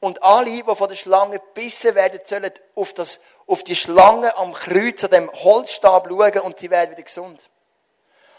Und 0.00 0.22
alle, 0.22 0.50
die 0.50 0.62
von 0.62 0.88
der 0.88 0.96
Schlange 0.96 1.38
gebissen 1.38 1.94
werden, 1.94 2.20
sollen 2.24 2.52
auf, 2.74 2.92
das, 2.92 3.20
auf 3.46 3.64
die 3.64 3.76
Schlange 3.76 4.36
am 4.36 4.52
Kreuz, 4.52 5.04
an 5.04 5.10
dem 5.10 5.32
Holzstab 5.32 6.08
schauen 6.08 6.40
und 6.40 6.58
sie 6.58 6.70
werden 6.70 6.92
wieder 6.92 7.02
gesund. 7.02 7.48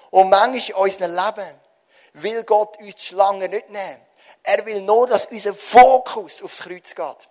Und 0.09 0.29
manchmal 0.29 0.69
in 0.69 0.73
unserem 0.75 1.15
Leben 1.15 1.59
will 2.13 2.43
Gott 2.43 2.77
uns 2.79 2.95
die 2.95 3.05
Schlange 3.05 3.49
nicht 3.49 3.69
nehmen. 3.69 4.01
Er 4.43 4.65
will 4.65 4.81
nur, 4.81 5.07
dass 5.07 5.25
unser 5.25 5.53
Fokus 5.53 6.41
aufs 6.41 6.59
Kreuz 6.59 6.95
geht. 6.95 7.29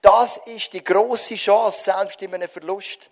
Das 0.00 0.36
ist 0.46 0.72
die 0.72 0.84
große 0.84 1.34
Chance, 1.34 1.82
selbst 1.82 2.20
in 2.22 2.34
einem 2.34 2.48
Verlust. 2.48 3.10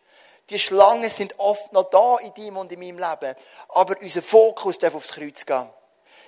Die 0.51 0.59
Schlangen 0.59 1.09
sind 1.11 1.39
oft 1.39 1.73
noch 1.73 1.89
da 1.89 2.19
in 2.19 2.35
deinem 2.35 2.59
und 2.59 2.73
in 2.73 2.81
meinem 2.81 2.99
Leben. 2.99 3.35
Aber 3.71 3.95
unser 4.01 4.23
Fokus 4.23 4.79
darf 4.79 4.95
aufs 4.95 5.13
Kreuz 5.13 5.47
gehen. 5.47 5.71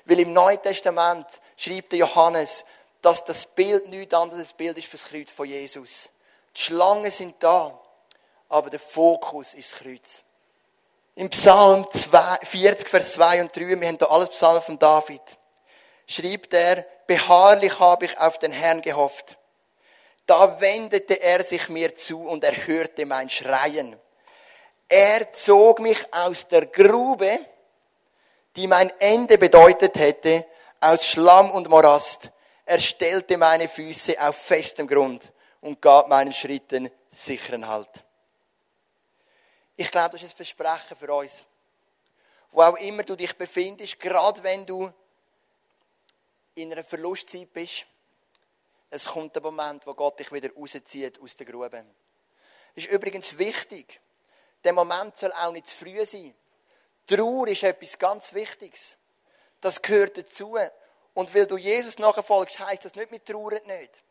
Weil 0.06 0.20
im 0.20 0.32
Neuen 0.32 0.62
Testament 0.62 1.26
schreibt 1.56 1.92
der 1.92 2.00
Johannes, 2.00 2.64
dass 3.02 3.24
das 3.24 3.44
Bild 3.44 3.88
nichts 3.88 4.14
anderes 4.14 4.40
als 4.40 4.52
Bild 4.54 4.78
ist 4.78 4.88
für 4.88 4.96
das 4.96 5.06
Kreuz 5.06 5.30
von 5.30 5.46
Jesus. 5.46 6.08
Die 6.56 6.60
Schlangen 6.60 7.10
sind 7.10 7.36
da, 7.42 7.78
aber 8.48 8.70
der 8.70 8.80
Fokus 8.80 9.54
ist 9.54 9.72
das 9.72 9.80
Kreuz. 9.80 10.22
Im 11.16 11.28
Psalm 11.30 11.86
40, 11.92 12.88
Vers 12.88 13.12
2 13.12 13.42
und 13.42 13.54
3, 13.54 13.80
wir 13.80 13.88
haben 13.88 13.98
da 13.98 14.06
alles 14.06 14.30
Psalm 14.30 14.62
von 14.62 14.78
David, 14.78 15.20
schreibt 16.06 16.54
er, 16.54 16.86
beharrlich 17.06 17.78
habe 17.78 18.06
ich 18.06 18.18
auf 18.18 18.38
den 18.38 18.52
Herrn 18.52 18.82
gehofft. 18.82 19.38
Da 20.26 20.60
wendete 20.60 21.20
er 21.20 21.44
sich 21.44 21.68
mir 21.68 21.94
zu 21.94 22.26
und 22.26 22.44
er 22.44 22.66
hörte 22.66 23.04
mein 23.04 23.28
Schreien. 23.28 23.98
Er 24.88 25.32
zog 25.32 25.80
mich 25.80 26.12
aus 26.14 26.48
der 26.48 26.66
Grube, 26.66 27.38
die 28.56 28.66
mein 28.66 28.92
Ende 29.00 29.38
bedeutet 29.38 29.96
hätte, 29.96 30.46
aus 30.80 31.06
Schlamm 31.06 31.50
und 31.50 31.68
Morast. 31.68 32.30
Er 32.64 32.78
stellte 32.78 33.36
meine 33.36 33.68
Füße 33.68 34.16
auf 34.20 34.36
festem 34.36 34.86
Grund 34.86 35.32
und 35.60 35.82
gab 35.82 36.08
meinen 36.08 36.32
Schritten 36.32 36.90
sicheren 37.10 37.66
Halt. 37.66 38.04
Ich 39.76 39.90
glaube, 39.90 40.10
das 40.10 40.22
ist 40.22 40.32
ein 40.34 40.36
Versprechen 40.36 40.96
für 40.96 41.12
uns. 41.12 41.44
Wo 42.52 42.62
auch 42.62 42.76
immer 42.76 43.02
du 43.02 43.16
dich 43.16 43.36
befindest, 43.36 43.98
gerade 43.98 44.42
wenn 44.42 44.64
du 44.64 44.92
in 46.54 46.72
einer 46.72 46.84
Verlustzeit 46.84 47.52
bist, 47.52 47.86
es 48.90 49.06
kommt 49.06 49.34
der 49.34 49.42
Moment, 49.42 49.86
wo 49.86 49.94
Gott 49.94 50.20
dich 50.20 50.30
wieder 50.30 50.52
rauszieht 50.54 51.20
aus 51.20 51.34
der 51.36 51.46
Grube. 51.46 51.84
Ist 52.74 52.88
übrigens 52.88 53.36
wichtig. 53.38 54.00
Der 54.62 54.72
Moment 54.72 55.16
soll 55.16 55.32
auch 55.32 55.52
nicht 55.52 55.66
zu 55.66 55.84
früh 55.84 56.04
sein. 56.06 56.34
Trauer 57.06 57.48
ist 57.48 57.62
etwas 57.62 57.98
ganz 57.98 58.32
Wichtiges. 58.32 58.96
Das 59.60 59.82
gehört 59.82 60.16
dazu. 60.16 60.56
Und 61.12 61.34
weil 61.34 61.46
du 61.46 61.56
Jesus 61.56 61.98
nachfolgst, 61.98 62.58
heißt 62.58 62.84
das 62.84 62.94
nicht, 62.94 63.10
mit 63.10 63.26
trauern 63.26 63.60
nicht. 63.66 64.04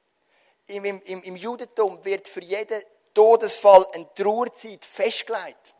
Im, 0.67 0.85
im, 0.85 1.23
Im 1.23 1.35
Judentum 1.35 2.03
wird 2.05 2.27
für 2.27 2.41
jeden 2.41 2.81
Todesfall 3.13 3.85
eine 3.93 4.13
Trauerzeit 4.13 4.85
festgelegt. 4.85 5.72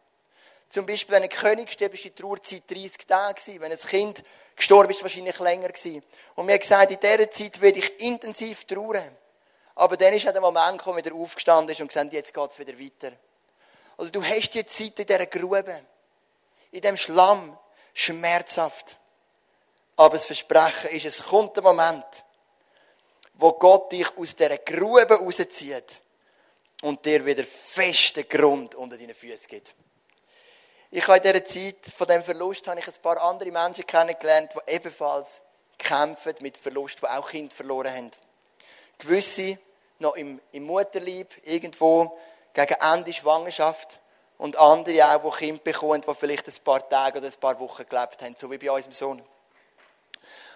Zum 0.74 0.88
Beispiel, 0.88 1.14
wenn 1.14 1.22
ein 1.22 1.30
König 1.30 1.72
stirbt, 1.72 1.94
ist 1.94 2.04
die 2.04 2.10
Trauerzeit 2.10 2.64
30 2.68 3.06
Tage 3.06 3.40
gewesen. 3.40 3.62
Wenn 3.62 3.72
ein 3.72 3.78
Kind 3.78 4.24
gestorben 4.56 4.90
ist, 4.90 5.04
wahrscheinlich 5.04 5.38
länger 5.38 5.68
gewesen. 5.68 6.02
Und 6.34 6.48
mir 6.48 6.58
gesagt, 6.58 6.92
in 6.92 7.00
dieser 7.00 7.30
Zeit 7.30 7.62
werde 7.62 7.78
ich 7.78 8.00
intensiv 8.00 8.66
trauern. 8.66 9.16
Aber 9.76 9.98
dann 9.98 10.16
ist 10.16 10.26
der 10.26 10.42
Moment 10.42 10.80
gekommen, 10.80 10.98
wieder 10.98 11.14
aufgestanden 11.14 11.70
ist 11.70 11.80
und 11.80 11.90
gesagt, 11.90 12.12
jetzt 12.12 12.34
geht 12.34 12.50
es 12.50 12.58
wieder 12.58 12.80
weiter. 12.80 13.16
Also 13.98 14.12
du 14.12 14.24
hast 14.24 14.50
die 14.50 14.66
Zeit 14.66 14.98
in 14.98 15.06
dieser 15.06 15.28
Grube, 15.28 15.80
in 16.72 16.82
dem 16.82 16.98
Schlamm, 16.98 17.56
schmerzhaft. 17.94 18.98
Aber 19.96 20.16
das 20.16 20.26
Versprechen 20.26 20.90
ist, 20.90 21.06
es 21.06 21.24
kommt 21.24 21.56
der 21.56 21.62
Moment, 21.62 22.26
wo 23.36 23.52
Gott 23.52 23.92
dich 23.92 24.08
aus 24.18 24.36
dieser 24.36 24.58
Grube 24.58 25.20
rauszieht 25.20 26.02
und 26.82 27.06
dir 27.06 27.24
wieder 27.24 27.44
festen 27.44 28.28
Grund 28.28 28.74
unter 28.74 28.98
deinen 28.98 29.14
Füßen 29.14 29.48
gibt. 29.48 29.76
Ich 30.96 31.08
habe 31.08 31.18
in 31.18 31.24
dieser 31.24 31.44
Zeit 31.44 31.92
von 31.98 32.06
dem 32.06 32.24
Verlust 32.24 32.68
habe 32.68 32.80
ich 32.80 32.88
ein 32.88 32.94
paar 33.02 33.20
andere 33.20 33.50
Menschen 33.50 33.88
kennengelernt, 33.88 34.52
die 34.54 34.74
ebenfalls 34.74 35.42
kämpfen 35.80 36.36
mit 36.42 36.56
Verlust, 36.56 37.00
die 37.02 37.08
auch 37.08 37.32
Kinder 37.32 37.56
verloren 37.56 37.92
haben. 37.92 38.12
Gewisse 39.00 39.58
noch 39.98 40.16
im, 40.16 40.40
im 40.52 40.66
Mutterleib, 40.66 41.34
irgendwo 41.46 42.16
gegen 42.54 42.76
Ende 42.76 43.12
Schwangerschaft. 43.12 44.00
Und 44.38 44.56
andere 44.56 45.04
auch, 45.16 45.32
die 45.32 45.38
Kinder 45.46 45.64
bekommen, 45.64 46.04
die 46.08 46.14
vielleicht 46.14 46.48
ein 46.48 46.64
paar 46.64 46.88
Tage 46.88 47.18
oder 47.18 47.28
ein 47.28 47.40
paar 47.40 47.60
Wochen 47.60 47.90
gelebt 47.90 48.22
haben, 48.22 48.36
so 48.36 48.52
wie 48.52 48.60
bei 48.60 48.70
unserem 48.70 48.94
Sohn. 48.94 49.24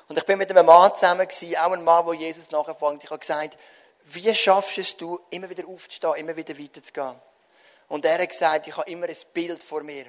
Und 0.08 0.19
ich 0.19 0.23
bin 0.23 0.38
mit 0.38 0.52
einem 0.52 0.67
Mann 0.67 0.93
zusammen 0.93 1.28
gewesen, 1.28 1.58
auch 1.58 1.71
ein 1.71 1.84
Mann, 1.84 2.06
der 2.06 2.13
Jesus 2.13 2.52
nachfolgt. 2.52 3.04
Ich 3.04 3.10
habe 3.10 3.19
gesagt, 3.19 3.58
wie 4.04 4.36
schaffst 4.36 4.78
es 4.78 4.95
du, 4.97 5.19
immer 5.32 5.50
wieder 5.50 5.67
aufzustehen, 5.67 6.13
immer 6.13 6.36
wieder 6.36 6.56
weiterzugehen? 6.60 7.15
Und 7.88 8.06
er 8.06 8.21
hat 8.21 8.30
gesagt, 8.30 8.67
ich 8.67 8.78
habe 8.78 8.88
immer 8.91 9.08
ein 9.08 9.17
Bild 9.34 9.63
vor 9.63 9.82
mir. 9.82 10.06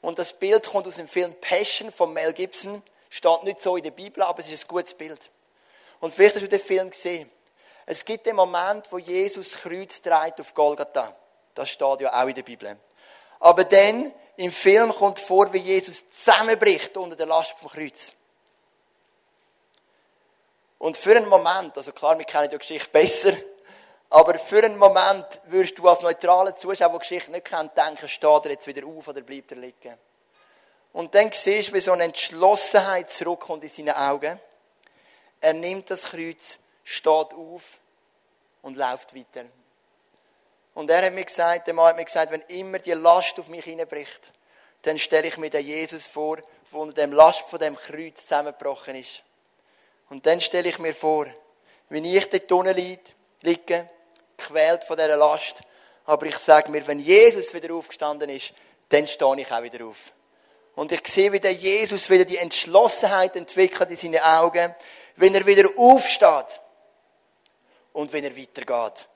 Und 0.00 0.18
das 0.18 0.32
Bild 0.32 0.66
kommt 0.68 0.86
aus 0.86 0.96
dem 0.96 1.08
Film 1.08 1.34
Passion 1.40 1.90
von 1.90 2.12
Mel 2.12 2.32
Gibson. 2.32 2.82
Steht 3.10 3.42
nicht 3.44 3.60
so 3.60 3.76
in 3.76 3.82
der 3.82 3.90
Bibel, 3.90 4.22
aber 4.22 4.40
es 4.40 4.50
ist 4.50 4.64
ein 4.64 4.68
gutes 4.68 4.94
Bild. 4.94 5.30
Und 6.00 6.14
vielleicht 6.14 6.36
hast 6.36 6.42
du 6.42 6.48
den 6.48 6.60
Film 6.60 6.90
gesehen. 6.90 7.30
Es 7.86 8.04
gibt 8.04 8.26
den 8.26 8.36
Moment, 8.36 8.86
wo 8.92 8.98
Jesus 8.98 9.54
Kreuz 9.54 10.00
trägt 10.02 10.40
auf 10.40 10.54
Golgatha. 10.54 11.16
Das 11.54 11.70
steht 11.70 12.00
ja 12.00 12.22
auch 12.22 12.28
in 12.28 12.34
der 12.34 12.42
Bibel. 12.42 12.76
Aber 13.40 13.64
dann, 13.64 14.12
im 14.36 14.52
Film 14.52 14.94
kommt 14.94 15.18
vor, 15.18 15.52
wie 15.52 15.58
Jesus 15.58 16.04
zusammenbricht 16.10 16.96
unter 16.96 17.16
der 17.16 17.26
Last 17.26 17.58
vom 17.58 17.68
Kreuz. 17.68 18.12
Und 20.78 20.96
für 20.96 21.16
einen 21.16 21.28
Moment, 21.28 21.76
also 21.76 21.92
klar, 21.92 22.16
wir 22.16 22.24
kennen 22.24 22.48
die 22.48 22.58
Geschichte 22.58 22.88
besser, 22.90 23.32
aber 24.10 24.38
für 24.38 24.64
einen 24.64 24.78
Moment 24.78 25.26
würdest 25.46 25.78
du 25.78 25.86
als 25.86 26.00
neutraler 26.00 26.54
Zuschauer, 26.54 26.90
der 26.90 26.98
Geschichte 26.98 27.30
nicht 27.30 27.44
kennt, 27.44 27.76
denken, 27.76 28.08
steht 28.08 28.44
er 28.44 28.50
jetzt 28.52 28.66
wieder 28.66 28.86
auf 28.86 29.08
oder 29.08 29.20
bleibt 29.20 29.52
er 29.52 29.58
liegen. 29.58 29.98
Und 30.92 31.14
dann 31.14 31.30
siehst 31.32 31.68
du, 31.68 31.74
wie 31.74 31.80
so 31.80 31.92
eine 31.92 32.04
Entschlossenheit 32.04 33.10
zurückkommt 33.10 33.62
in 33.64 33.68
seine 33.68 33.96
Augen. 33.96 34.40
Er 35.40 35.52
nimmt 35.52 35.90
das 35.90 36.04
Kreuz, 36.04 36.58
steht 36.84 37.34
auf 37.34 37.78
und 38.62 38.76
läuft 38.76 39.14
weiter. 39.14 39.44
Und 40.74 40.90
er 40.90 41.04
hat 41.04 41.12
mir 41.12 41.24
gesagt, 41.24 41.66
der 41.66 41.74
Mann 41.74 41.88
hat 41.88 41.96
mir 41.96 42.04
gesagt, 42.04 42.32
wenn 42.32 42.40
immer 42.42 42.78
die 42.78 42.92
Last 42.92 43.38
auf 43.38 43.48
mich 43.48 43.64
hineinbricht, 43.64 44.32
dann 44.82 44.98
stelle 44.98 45.28
ich 45.28 45.36
mir 45.36 45.50
den 45.50 45.66
Jesus 45.66 46.06
vor, 46.06 46.36
der 46.36 46.80
unter 46.80 46.94
dem 46.94 47.12
Last 47.12 47.42
von 47.42 47.58
dem 47.58 47.76
Kreuz 47.76 48.22
zusammengebrochen 48.22 48.94
ist. 48.94 49.22
Und 50.08 50.24
dann 50.24 50.40
stelle 50.40 50.68
ich 50.68 50.78
mir 50.78 50.94
vor, 50.94 51.26
wie 51.90 52.16
ich 52.16 52.30
dort 52.30 52.50
unten 52.52 52.76
liege, 53.42 53.90
quält 54.38 54.84
von 54.84 54.96
dieser 54.96 55.16
Last. 55.16 55.56
Aber 56.06 56.24
ich 56.24 56.38
sage 56.38 56.70
mir, 56.70 56.86
wenn 56.86 57.00
Jesus 57.00 57.52
wieder 57.52 57.74
aufgestanden 57.74 58.30
ist, 58.30 58.54
dann 58.88 59.06
stehe 59.06 59.40
ich 59.40 59.52
auch 59.52 59.62
wieder 59.62 59.84
auf. 59.86 60.12
Und 60.74 60.92
ich 60.92 61.06
sehe, 61.06 61.32
wie 61.32 61.40
der 61.40 61.52
Jesus 61.52 62.08
wieder 62.08 62.24
die 62.24 62.38
Entschlossenheit 62.38 63.36
entwickelt 63.36 63.90
in 63.90 63.96
seinen 63.96 64.22
Augen, 64.22 64.74
wenn 65.16 65.34
er 65.34 65.44
wieder 65.44 65.68
aufsteht 65.76 66.60
und 67.92 68.12
wenn 68.12 68.24
er 68.24 68.36
weitergeht 68.36 69.08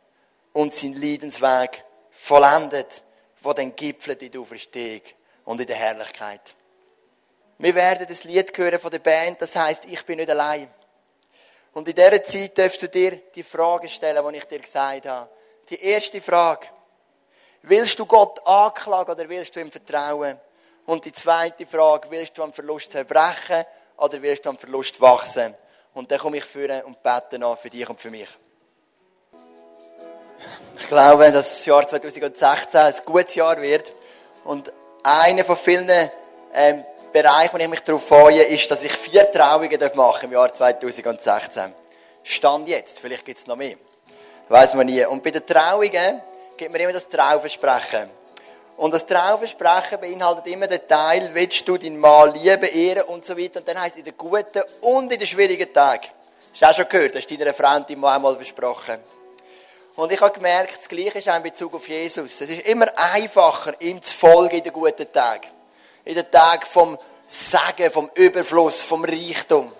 und 0.52 0.74
seinen 0.74 1.00
Leidensweg 1.00 1.84
vollendet, 2.10 3.02
wo 3.40 3.52
dann 3.52 3.74
gipfelt 3.74 4.22
in 4.22 4.32
der 4.32 4.40
Auferstehung 4.40 5.02
und 5.44 5.60
in 5.60 5.66
der 5.66 5.76
Herrlichkeit. 5.76 6.54
Wir 7.58 7.74
werden 7.74 8.06
das 8.08 8.24
Lied 8.24 8.56
hören 8.58 8.80
von 8.80 8.90
der 8.90 8.98
Band, 8.98 9.40
das 9.40 9.54
heißt, 9.54 9.84
ich 9.84 10.04
bin 10.04 10.18
nicht 10.18 10.30
allein. 10.30 10.68
Und 11.74 11.88
in 11.88 11.94
dieser 11.94 12.22
Zeit 12.24 12.56
darfst 12.58 12.82
du 12.82 12.88
dir 12.88 13.16
die 13.34 13.42
Frage 13.42 13.88
stellen, 13.88 14.22
die 14.30 14.38
ich 14.38 14.44
dir 14.44 14.58
gesagt 14.58 15.06
habe. 15.06 15.28
Die 15.68 15.82
erste 15.82 16.20
Frage. 16.20 16.66
Willst 17.62 17.98
du 17.98 18.06
Gott 18.06 18.44
anklagen 18.46 19.12
oder 19.12 19.28
willst 19.28 19.54
du 19.56 19.60
ihm 19.60 19.70
vertrauen? 19.70 20.38
Und 20.84 21.04
die 21.04 21.12
zweite 21.12 21.64
Frage, 21.64 22.10
willst 22.10 22.36
du 22.36 22.42
am 22.42 22.52
Verlust 22.52 22.90
zerbrechen 22.90 23.64
oder 23.96 24.20
willst 24.20 24.44
du 24.44 24.50
am 24.50 24.58
Verlust 24.58 25.00
wachsen? 25.00 25.54
Und 25.94 26.10
dann 26.10 26.18
komme 26.18 26.38
ich 26.38 26.44
führen 26.44 26.82
und 26.82 27.02
bete 27.02 27.38
noch 27.38 27.58
für 27.58 27.70
dich 27.70 27.88
und 27.88 28.00
für 28.00 28.10
mich. 28.10 28.28
Ich 30.78 30.88
glaube, 30.88 31.30
dass 31.30 31.50
das 31.50 31.66
Jahr 31.66 31.86
2016 31.86 32.80
ein 32.80 32.94
gutes 33.04 33.34
Jahr 33.34 33.60
wird. 33.60 33.92
Und 34.44 34.72
einer 35.04 35.44
von 35.44 35.56
vielen 35.56 35.88
ähm, 36.52 36.84
Bereichen, 37.12 37.52
wo 37.52 37.58
ich 37.58 37.68
mich 37.68 37.80
darauf 37.80 38.06
freue, 38.06 38.42
ist, 38.42 38.70
dass 38.70 38.82
ich 38.82 38.92
vier 38.92 39.30
Trauungen 39.30 39.78
machen 39.94 40.26
im 40.26 40.32
Jahr 40.32 40.52
2016. 40.52 41.74
Stand 42.22 42.68
jetzt, 42.68 43.00
vielleicht 43.00 43.24
gibt 43.24 43.38
es 43.38 43.46
noch 43.46 43.56
mehr. 43.56 43.76
Weiß 44.48 44.74
man 44.74 44.86
nie. 44.86 45.04
Und 45.04 45.22
bei 45.22 45.30
den 45.30 45.46
Trauungen 45.46 46.22
gibt 46.56 46.72
man 46.72 46.80
immer 46.80 46.92
das 46.92 47.08
Trauversprechen. 47.08 48.10
Und 48.76 48.92
das 48.94 49.06
Trauversprechen 49.06 50.00
beinhaltet 50.00 50.46
immer 50.46 50.66
den 50.66 50.86
Teil, 50.88 51.30
willst 51.32 51.66
du 51.68 51.76
deinen 51.76 51.98
Mann 51.98 52.34
lieben, 52.34 52.64
ehren 52.64 53.02
und 53.04 53.24
so 53.24 53.36
weiter. 53.36 53.60
Und 53.60 53.68
dann 53.68 53.80
heisst 53.80 53.94
es 53.94 53.98
in 53.98 54.04
den 54.04 54.16
guten 54.16 54.62
und 54.80 55.12
in 55.12 55.18
den 55.18 55.26
schwierigen 55.26 55.72
Tagen. 55.72 56.08
Hast 56.52 56.62
du 56.62 56.66
auch 56.66 56.74
schon 56.74 56.88
gehört, 56.88 57.16
hast 57.16 57.30
deiner 57.30 57.54
Frau 57.54 57.76
und 57.76 57.88
deinem 57.88 58.00
Mann 58.00 58.16
einmal 58.16 58.36
versprochen. 58.36 58.98
Und 59.94 60.10
ich 60.10 60.20
habe 60.20 60.32
gemerkt, 60.32 60.78
das 60.78 60.88
Gleiche 60.88 61.18
ist 61.18 61.28
auch 61.28 61.36
in 61.36 61.42
Bezug 61.42 61.74
auf 61.74 61.86
Jesus. 61.86 62.40
Es 62.40 62.48
ist 62.48 62.66
immer 62.66 62.86
einfacher, 62.96 63.74
ihm 63.80 64.00
zu 64.00 64.12
folgen 64.12 64.56
in 64.56 64.64
den 64.64 64.72
guten 64.72 65.12
Tagen. 65.12 65.48
In 66.04 66.14
den 66.14 66.30
Tagen 66.30 66.66
vom 66.66 66.98
Segen, 67.28 67.90
vom 67.90 68.10
Überfluss, 68.14 68.80
vom 68.80 69.04
Reichtum. 69.04 69.72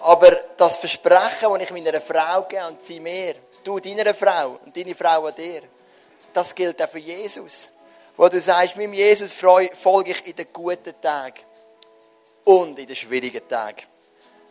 Aber 0.00 0.30
das 0.56 0.76
Versprechen, 0.76 1.52
das 1.52 1.62
ich 1.62 1.70
meiner 1.70 2.00
Frau 2.00 2.42
gebe 2.42 2.66
und 2.66 2.84
sie 2.84 3.00
mir, 3.00 3.34
du 3.62 3.78
deiner 3.78 4.14
Frau 4.14 4.58
und 4.64 4.76
deine 4.76 4.94
Frau 4.94 5.26
an 5.26 5.34
dir, 5.34 5.62
das 6.32 6.54
gilt 6.54 6.82
auch 6.82 6.88
für 6.88 6.98
Jesus. 6.98 7.68
Wo 8.16 8.28
du 8.28 8.40
sagst, 8.40 8.76
meinem 8.76 8.94
Jesus 8.94 9.32
folge 9.32 10.10
ich 10.10 10.26
in 10.26 10.36
den 10.36 10.52
guten 10.52 10.94
Tagen 11.00 11.40
und 12.44 12.78
in 12.78 12.86
den 12.86 12.96
schwierigen 12.96 13.46
Tagen. 13.48 13.82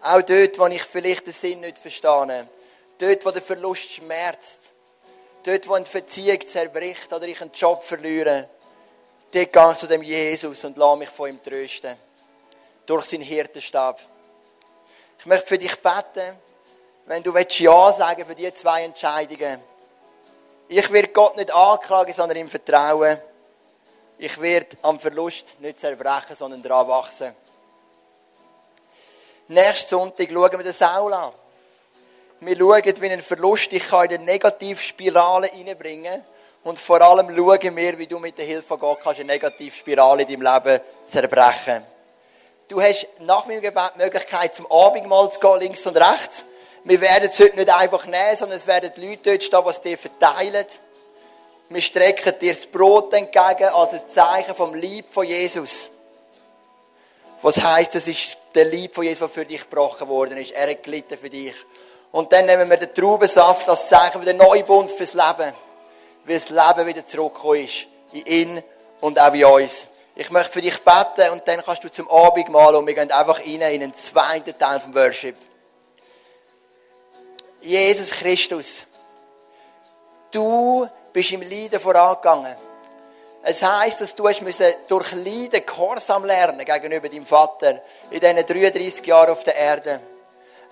Auch 0.01 0.21
dort, 0.21 0.57
wo 0.57 0.67
ich 0.67 0.83
vielleicht 0.83 1.25
den 1.25 1.33
Sinn 1.33 1.59
nicht 1.59 1.77
verstehe. 1.77 2.47
Dort, 2.97 3.25
wo 3.25 3.31
der 3.31 3.41
Verlust 3.41 3.91
schmerzt 3.91 4.71
dort, 5.43 5.67
wo 5.67 5.73
eine 5.73 5.85
Verziehung 5.85 6.45
zerbricht 6.45 7.11
oder 7.11 7.27
ich 7.27 7.41
einen 7.41 7.51
Job 7.53 7.83
verliere, 7.83 8.49
dort 9.33 9.53
gehe 9.53 9.71
ich 9.71 9.77
zu 9.77 9.87
dem 9.87 10.03
Jesus 10.03 10.63
und 10.63 10.77
lasse 10.77 10.97
mich 10.97 11.09
von 11.09 11.29
ihm 11.29 11.41
trösten. 11.43 11.95
Durch 12.85 13.05
seinen 13.05 13.21
Hirtenstab. 13.21 13.99
Ich 15.19 15.25
möchte 15.25 15.47
für 15.47 15.57
dich 15.57 15.75
beten, 15.77 16.37
wenn 17.05 17.23
du 17.23 17.35
Ja 17.37 17.93
sagen 17.93 18.25
für 18.25 18.35
diese 18.35 18.53
zwei 18.53 18.83
Entscheidungen. 18.83 19.61
Ich 20.67 20.91
werde 20.91 21.09
Gott 21.09 21.35
nicht 21.35 21.53
anklagen, 21.53 22.13
sondern 22.13 22.37
ihm 22.37 22.47
vertrauen. 22.49 23.17
Ich 24.17 24.39
werde 24.39 24.77
am 24.83 24.99
Verlust 24.99 25.59
nicht 25.59 25.79
zerbrechen, 25.79 26.35
sondern 26.35 26.61
daran 26.61 26.87
wachsen. 26.87 27.35
Nächsten 29.47 29.89
Sonntag 29.89 30.29
schauen 30.31 30.51
wir 30.51 30.63
den 30.63 30.73
Saul 30.73 31.13
an. 31.13 31.33
Wir 32.39 32.57
schauen, 32.57 33.01
wie 33.01 33.09
ein 33.09 33.21
Verlust 33.21 33.71
dich 33.71 33.87
in 33.91 33.97
eine 33.97 34.19
Negativspirale 34.19 35.47
hineinbringen 35.47 36.23
Und 36.63 36.77
vor 36.77 37.01
allem 37.01 37.35
schauen 37.35 37.75
wir, 37.75 37.97
wie 37.97 38.07
du 38.07 38.19
mit 38.19 38.37
der 38.37 38.45
Hilfe 38.45 38.63
von 38.63 38.79
Gott 38.79 38.99
kannst 39.01 39.19
eine 39.19 39.31
Negativspirale 39.31 40.23
in 40.23 40.41
deinem 40.41 40.53
Leben 40.53 40.81
zerbrechen 41.05 41.85
Du 42.67 42.81
hast 42.81 43.05
nach 43.19 43.47
meinem 43.47 43.61
Gebet 43.61 43.91
die 43.95 44.03
Möglichkeit, 44.03 44.55
zum 44.55 44.71
Abendmahl 44.71 45.29
zu 45.29 45.41
gehen, 45.41 45.59
links 45.59 45.85
und 45.85 45.97
rechts. 45.97 46.45
Wir 46.85 47.01
werden 47.01 47.29
es 47.29 47.37
heute 47.37 47.57
nicht 47.57 47.69
einfach 47.69 48.05
nehmen, 48.05 48.37
sondern 48.37 48.57
es 48.57 48.65
werden 48.65 48.91
die 48.95 49.09
Leute 49.09 49.31
dort 49.31 49.43
stehen, 49.43 49.59
die 49.65 49.69
es 49.69 49.81
dir 49.81 49.97
verteilen. 49.97 50.65
Wir 51.67 51.81
strecken 51.81 52.33
dir 52.39 52.53
das 52.53 52.65
Brot 52.67 53.13
entgegen 53.13 53.69
als 53.73 53.91
ein 53.91 54.07
Zeichen 54.07 54.55
vom 54.55 54.73
Lieb 54.73 55.05
von 55.11 55.25
Jesus. 55.25 55.89
Was 57.41 57.61
heisst, 57.61 57.95
es 57.95 58.07
ist 58.07 58.37
der 58.55 58.65
Lieb 58.65 58.95
von 58.95 59.03
Jesus, 59.03 59.19
der 59.19 59.29
für 59.29 59.45
dich 59.45 59.61
gebrochen 59.61 60.07
worden 60.07 60.37
ist. 60.37 60.51
Er 60.51 60.69
hat 60.69 60.83
gelitten 60.83 61.17
für 61.17 61.29
dich. 61.29 61.55
Und 62.11 62.31
dann 62.31 62.45
nehmen 62.45 62.69
wir 62.69 62.77
den 62.77 62.93
Traubensaft 62.93 63.67
als 63.67 63.89
Zeichen 63.89 64.19
für 64.19 64.25
den 64.25 64.37
Neubund 64.37 64.91
fürs 64.91 65.13
Leben. 65.13 65.53
Weil 66.25 66.35
das 66.35 66.49
Leben 66.49 66.87
wieder 66.87 67.05
zurückgekommen 67.05 67.65
ist. 67.65 67.87
In 68.13 68.25
ihn 68.25 68.63
und 68.99 69.19
auch 69.19 69.33
in 69.33 69.45
uns. 69.45 69.87
Ich 70.15 70.29
möchte 70.29 70.51
für 70.51 70.61
dich 70.61 70.77
beten 70.81 71.31
und 71.31 71.47
dann 71.47 71.63
kannst 71.63 71.83
du 71.83 71.89
zum 71.89 72.09
Abendmahl 72.09 72.75
und 72.75 72.85
wir 72.85 72.93
gehen 72.93 73.11
einfach 73.11 73.39
rein 73.39 73.61
in 73.61 73.81
den 73.81 73.93
zweiten 73.93 74.57
Teil 74.57 74.79
vom 74.79 74.93
Worship. 74.93 75.35
Jesus 77.61 78.11
Christus, 78.11 78.85
du 80.31 80.87
bist 81.13 81.31
im 81.31 81.41
Leiden 81.41 81.79
vorangegangen. 81.79 82.55
Es 83.43 83.63
heisst, 83.63 84.01
dass 84.01 84.13
du 84.13 84.27
hast 84.27 84.41
durch 84.87 85.11
Leiden 85.13 85.65
Gehorsam 85.65 86.25
lernen 86.25 86.65
gegenüber 86.65 87.09
deinem 87.09 87.25
Vater 87.25 87.81
in 88.11 88.19
diesen 88.19 88.45
33 88.45 89.05
Jahren 89.05 89.31
auf 89.31 89.43
der 89.43 89.55
Erde. 89.55 90.01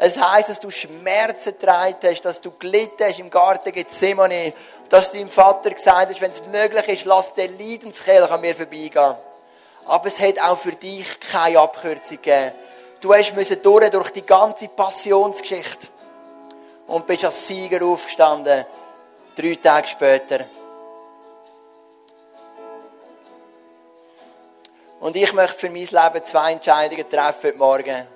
Es 0.01 0.17
heisst, 0.17 0.49
dass 0.49 0.59
du 0.61 0.71
Schmerzen 0.71 1.51
getragen 1.51 1.97
hast, 2.01 2.21
dass 2.21 2.39
du 2.39 2.51
gelitten 2.51 3.03
hast 3.03 3.19
im 3.19 3.29
Garten 3.29 3.73
Gethsemane, 3.73 4.53
dass 4.87 5.11
dein 5.11 5.27
Vater 5.27 5.71
gesagt 5.71 6.09
hat, 6.09 6.21
wenn 6.21 6.31
es 6.31 6.41
möglich 6.45 6.87
ist, 6.87 7.05
lass 7.05 7.33
den 7.33 7.57
Leidenskelch 7.59 8.31
an 8.31 8.39
mir 8.39 8.55
vorbeigehen. 8.55 9.15
Aber 9.85 10.05
es 10.07 10.21
hat 10.21 10.39
auch 10.41 10.57
für 10.57 10.71
dich 10.71 11.19
keine 11.19 11.59
Abkürzung 11.59 12.15
gegeben. 12.21 12.53
Du 13.01 13.13
hast 13.13 13.33
durch, 13.61 13.89
durch 13.89 14.09
die 14.11 14.21
ganze 14.21 14.69
Passionsgeschichte 14.69 15.87
und 16.87 17.05
bist 17.05 17.25
als 17.25 17.45
Sieger 17.45 17.85
aufgestanden, 17.85 18.65
drei 19.35 19.55
Tage 19.55 19.87
später. 19.87 20.45
Und 25.01 25.15
ich 25.17 25.33
möchte 25.33 25.59
für 25.59 25.69
mein 25.69 25.87
Leben 25.87 26.23
zwei 26.23 26.53
Entscheidungen 26.53 27.09
treffen 27.09 27.47
heute 27.49 27.57
Morgen. 27.57 28.07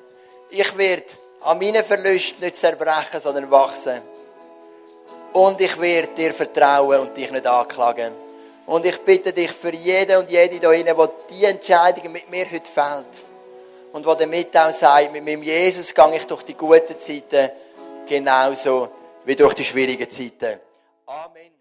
Ich 0.50 0.78
werde 0.78 1.23
an 1.44 1.58
meinen 1.58 1.84
Verlusten 1.84 2.44
nicht 2.44 2.56
zerbrechen, 2.56 3.20
sondern 3.20 3.50
wachsen. 3.52 4.02
Und 5.34 5.60
ich 5.62 5.80
werde 5.80 6.10
dir 6.10 6.34
vertrauen 6.34 7.00
und 7.00 7.18
dich 7.18 7.32
nicht 7.32 7.46
anklagen. 7.46 8.14
Und 8.66 8.86
ich 8.86 9.02
bitte 9.02 9.34
dich 9.34 9.52
für 9.52 9.74
jeden 9.74 10.18
und 10.18 10.30
jede 10.30 10.60
da 10.60 10.70
drinnen, 10.70 10.96
der 10.96 11.10
diese 11.30 11.48
Entscheidung 11.48 12.12
mit 12.12 12.30
mir 12.30 12.50
heute 12.50 12.72
fällt. 12.72 13.24
Und 13.92 14.06
der 14.06 14.16
damit 14.16 14.56
auch 14.56 14.72
sagt, 14.72 15.12
mit 15.12 15.26
meinem 15.26 15.44
Jesus 15.44 15.94
gehe 15.94 16.16
ich 16.16 16.26
durch 16.26 16.44
die 16.44 16.54
guten 16.54 16.98
Zeiten 16.98 17.52
genauso 18.08 18.90
wie 19.26 19.36
durch 19.36 19.54
die 19.54 19.66
schwierigen 19.66 20.10
Zeiten. 20.10 20.60
Amen. 21.06 21.53